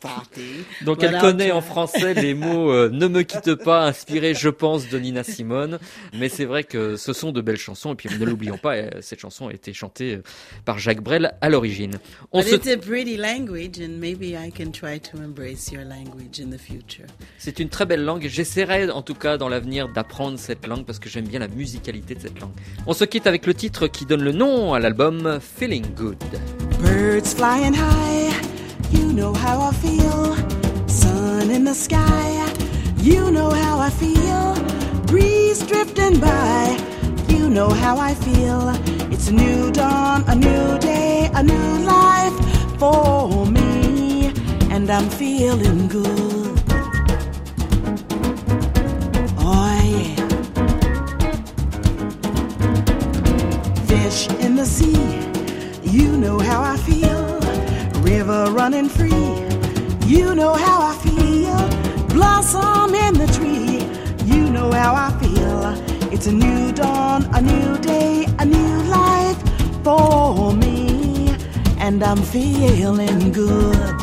partie. 0.00 0.64
Donc 0.84 0.98
But 1.00 1.04
elle 1.08 1.18
connaît 1.20 1.48
try. 1.48 1.52
en 1.52 1.60
français 1.60 2.14
les 2.14 2.34
mots 2.34 2.70
euh, 2.72 2.90
Ne 2.90 3.06
me 3.08 3.22
quitte 3.22 3.54
pas, 3.54 3.86
inspiré 3.86 4.34
je 4.34 4.48
pense 4.48 4.88
de 4.88 4.98
Nina 4.98 5.22
Simone. 5.24 5.78
Mais 6.18 6.28
c'est 6.28 6.44
vrai 6.44 6.64
que 6.64 6.96
ce 6.96 7.12
sont 7.12 7.32
de 7.32 7.40
belles 7.40 7.56
chansons. 7.56 7.92
Et 7.92 7.96
puis 7.96 8.08
ne 8.18 8.24
l'oublions 8.24 8.58
pas, 8.58 8.76
euh, 8.76 8.90
cette 9.00 9.20
chanson 9.20 9.48
a 9.48 9.52
été 9.52 9.72
chantée 9.72 10.16
euh, 10.16 10.22
par 10.64 10.78
Jacques 10.78 11.02
Brel 11.02 11.34
à 11.40 11.48
l'origine. 11.48 11.98
On 12.32 12.40
But 12.40 12.48
se- 12.48 12.54
it's 12.56 12.66
a 12.66 12.76
pretty 12.76 13.16
language, 13.16 13.78
and 13.80 13.98
maybe 14.00 14.34
I 14.34 14.50
can 14.50 14.71
try 14.72 14.98
to 14.98 15.22
embrace 15.22 15.70
your 15.70 15.84
language 15.84 16.40
in 16.40 16.50
the 16.50 16.58
future. 16.58 17.06
C'est 17.38 17.60
une 17.60 17.68
très 17.68 17.86
belle 17.86 18.04
langue. 18.04 18.26
J'essaierai 18.26 18.90
en 18.90 19.02
tout 19.02 19.14
cas 19.14 19.36
dans 19.36 19.48
l'avenir 19.48 19.88
d'apprendre 19.88 20.38
cette 20.38 20.66
langue 20.66 20.84
parce 20.84 20.98
que 20.98 21.08
j'aime 21.08 21.28
bien 21.28 21.38
la 21.38 21.48
musicalité 21.48 22.14
de 22.14 22.20
cette 22.20 22.40
langue. 22.40 22.52
On 22.86 22.92
se 22.92 23.04
quitte 23.04 23.26
avec 23.26 23.46
le 23.46 23.54
titre 23.54 23.86
qui 23.86 24.06
donne 24.06 24.22
le 24.22 24.32
nom 24.32 24.74
à 24.74 24.80
l'album 24.80 25.38
Feeling 25.40 25.86
Good. 25.94 26.18
Birds 26.80 27.34
flying 27.34 27.74
high, 27.74 28.32
you 28.92 29.12
know 29.12 29.32
how 29.34 29.60
I 29.60 29.72
feel. 29.74 30.34
Sun 30.88 31.50
in 31.50 31.64
the 31.64 31.74
sky, 31.74 31.96
you 33.02 33.30
know 33.30 33.50
how 33.50 33.78
I 33.78 33.90
feel. 33.90 34.54
Breeze 35.06 35.66
drifting 35.66 36.18
by, 36.18 36.76
you 37.28 37.48
know 37.50 37.68
how 37.68 37.98
I 37.98 38.14
feel. 38.14 38.72
It's 39.12 39.28
a 39.28 39.32
new 39.32 39.70
dawn, 39.70 40.24
a 40.26 40.34
new 40.34 40.78
day, 40.78 41.30
a 41.34 41.42
new 41.42 41.84
life 41.84 42.32
for 42.78 43.46
me, 43.46 43.61
I'm 44.92 45.08
feeling 45.08 45.88
good. 45.88 46.62
Oh, 49.38 49.80
yeah. 49.84 50.16
Fish 53.86 54.28
in 54.44 54.54
the 54.54 54.66
sea, 54.66 55.00
you 55.82 56.18
know 56.18 56.38
how 56.38 56.62
I 56.62 56.76
feel. 56.76 57.40
River 58.02 58.50
running 58.50 58.90
free, 58.90 59.32
you 60.06 60.34
know 60.34 60.52
how 60.52 60.82
I 60.82 60.94
feel. 61.06 61.56
Blossom 62.08 62.94
in 62.94 63.14
the 63.14 63.28
tree, 63.38 63.86
you 64.26 64.50
know 64.50 64.70
how 64.72 64.94
I 64.94 65.10
feel. 65.22 66.12
It's 66.12 66.26
a 66.26 66.32
new 66.32 66.70
dawn, 66.72 67.24
a 67.32 67.40
new 67.40 67.78
day, 67.78 68.26
a 68.38 68.44
new 68.44 68.82
life 68.82 69.40
for 69.82 70.52
me, 70.52 71.34
and 71.78 72.02
I'm 72.02 72.22
feeling 72.22 73.32
good. 73.32 74.01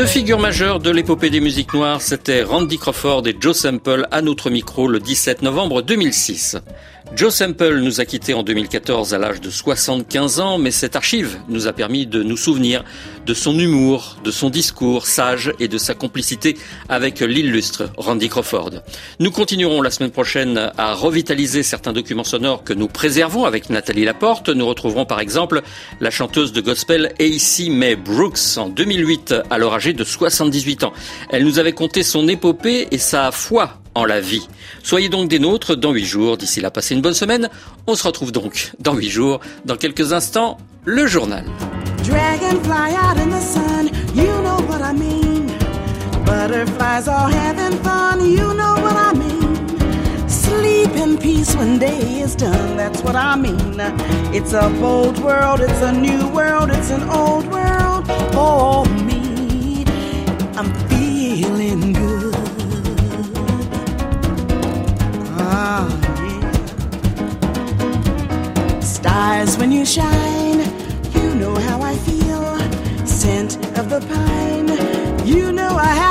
Deux 0.00 0.06
figures 0.06 0.38
majeures 0.38 0.78
de 0.78 0.90
l'épopée 0.90 1.28
des 1.28 1.40
musiques 1.40 1.74
noires, 1.74 2.00
c'était 2.00 2.42
Randy 2.42 2.78
Crawford 2.78 3.26
et 3.26 3.36
Joe 3.38 3.54
Sample 3.54 4.06
à 4.10 4.22
notre 4.22 4.48
micro 4.48 4.88
le 4.88 4.98
17 4.98 5.42
novembre 5.42 5.82
2006. 5.82 6.56
Joe 7.14 7.34
Sample 7.34 7.80
nous 7.80 8.00
a 8.00 8.04
quittés 8.04 8.32
en 8.32 8.42
2014 8.42 9.12
à 9.12 9.18
l'âge 9.18 9.40
de 9.42 9.50
75 9.50 10.40
ans, 10.40 10.58
mais 10.58 10.70
cette 10.70 10.96
archive 10.96 11.38
nous 11.48 11.66
a 11.66 11.72
permis 11.72 12.06
de 12.06 12.22
nous 12.22 12.36
souvenir 12.36 12.84
de 13.30 13.34
son 13.34 13.56
humour, 13.60 14.16
de 14.24 14.32
son 14.32 14.50
discours 14.50 15.06
sage 15.06 15.52
et 15.60 15.68
de 15.68 15.78
sa 15.78 15.94
complicité 15.94 16.58
avec 16.88 17.20
l'illustre 17.20 17.88
Randy 17.96 18.28
Crawford. 18.28 18.82
Nous 19.20 19.30
continuerons 19.30 19.82
la 19.82 19.92
semaine 19.92 20.10
prochaine 20.10 20.72
à 20.76 20.94
revitaliser 20.94 21.62
certains 21.62 21.92
documents 21.92 22.24
sonores 22.24 22.64
que 22.64 22.72
nous 22.72 22.88
préservons 22.88 23.44
avec 23.44 23.70
Nathalie 23.70 24.04
Laporte. 24.04 24.48
Nous 24.48 24.66
retrouverons 24.66 25.06
par 25.06 25.20
exemple 25.20 25.62
la 26.00 26.10
chanteuse 26.10 26.52
de 26.52 26.60
gospel 26.60 27.14
AC 27.20 27.68
May 27.70 27.94
Brooks 27.94 28.56
en 28.56 28.68
2008, 28.68 29.36
alors 29.48 29.74
âgée 29.74 29.92
de 29.92 30.02
78 30.02 30.82
ans. 30.82 30.92
Elle 31.30 31.44
nous 31.44 31.60
avait 31.60 31.70
conté 31.70 32.02
son 32.02 32.26
épopée 32.26 32.88
et 32.90 32.98
sa 32.98 33.30
foi 33.30 33.78
en 33.94 34.06
la 34.06 34.20
vie. 34.20 34.48
Soyez 34.82 35.08
donc 35.08 35.28
des 35.28 35.38
nôtres 35.38 35.76
dans 35.76 35.92
huit 35.92 36.04
jours. 36.04 36.36
D'ici 36.36 36.60
là, 36.60 36.72
passez 36.72 36.96
une 36.96 37.00
bonne 37.00 37.14
semaine. 37.14 37.48
On 37.86 37.94
se 37.94 38.02
retrouve 38.02 38.32
donc 38.32 38.72
dans 38.80 38.94
huit 38.94 39.10
jours. 39.10 39.38
Dans 39.66 39.76
quelques 39.76 40.12
instants, 40.12 40.58
le 40.84 41.06
journal. 41.06 41.44
Dragonfly 42.02 42.94
out 42.96 43.18
in 43.18 43.30
the 43.30 43.40
sun, 43.40 43.90
you 44.14 44.42
know 44.42 44.60
what 44.66 44.82
I 44.82 44.92
mean. 44.92 45.46
Butterflies 46.24 47.06
all 47.08 47.28
having 47.28 47.78
fun, 47.82 48.20
you 48.24 48.54
know 48.54 48.76
what 48.84 48.96
I 48.96 49.12
mean. 49.12 49.56
Sleep 50.28 50.90
in 50.96 51.18
peace 51.18 51.54
when 51.54 51.78
day 51.78 52.20
is 52.20 52.34
done, 52.34 52.76
that's 52.76 53.02
what 53.02 53.16
I 53.16 53.36
mean. 53.36 53.80
It's 54.32 54.52
a 54.52 54.70
bold 54.80 55.18
world, 55.18 55.60
it's 55.60 55.82
a 55.82 55.92
new 55.92 56.28
world, 56.28 56.70
it's 56.70 56.90
an 56.90 57.02
old 57.10 57.46
world 57.46 58.06
for 58.32 58.84
me. 59.04 59.84
I'm 60.56 60.72
feeling 60.88 61.92
good. 61.92 62.34
Ah, 65.36 65.86
yeah. 66.26 66.50
Stars 68.80 69.56
when 69.58 69.72
you 69.72 69.84
shine, 69.84 70.49
pine, 74.08 75.26
you 75.26 75.52
know 75.52 75.76
I 75.76 75.94
feel. 75.94 76.09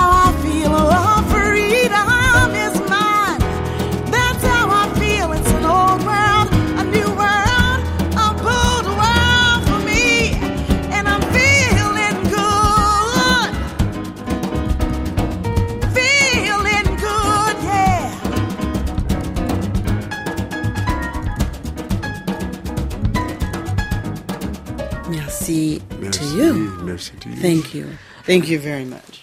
Thank 27.42 27.74
you. 27.74 27.98
Thank 28.24 28.50
you 28.50 28.60
very 28.60 28.86
much. 28.86 29.19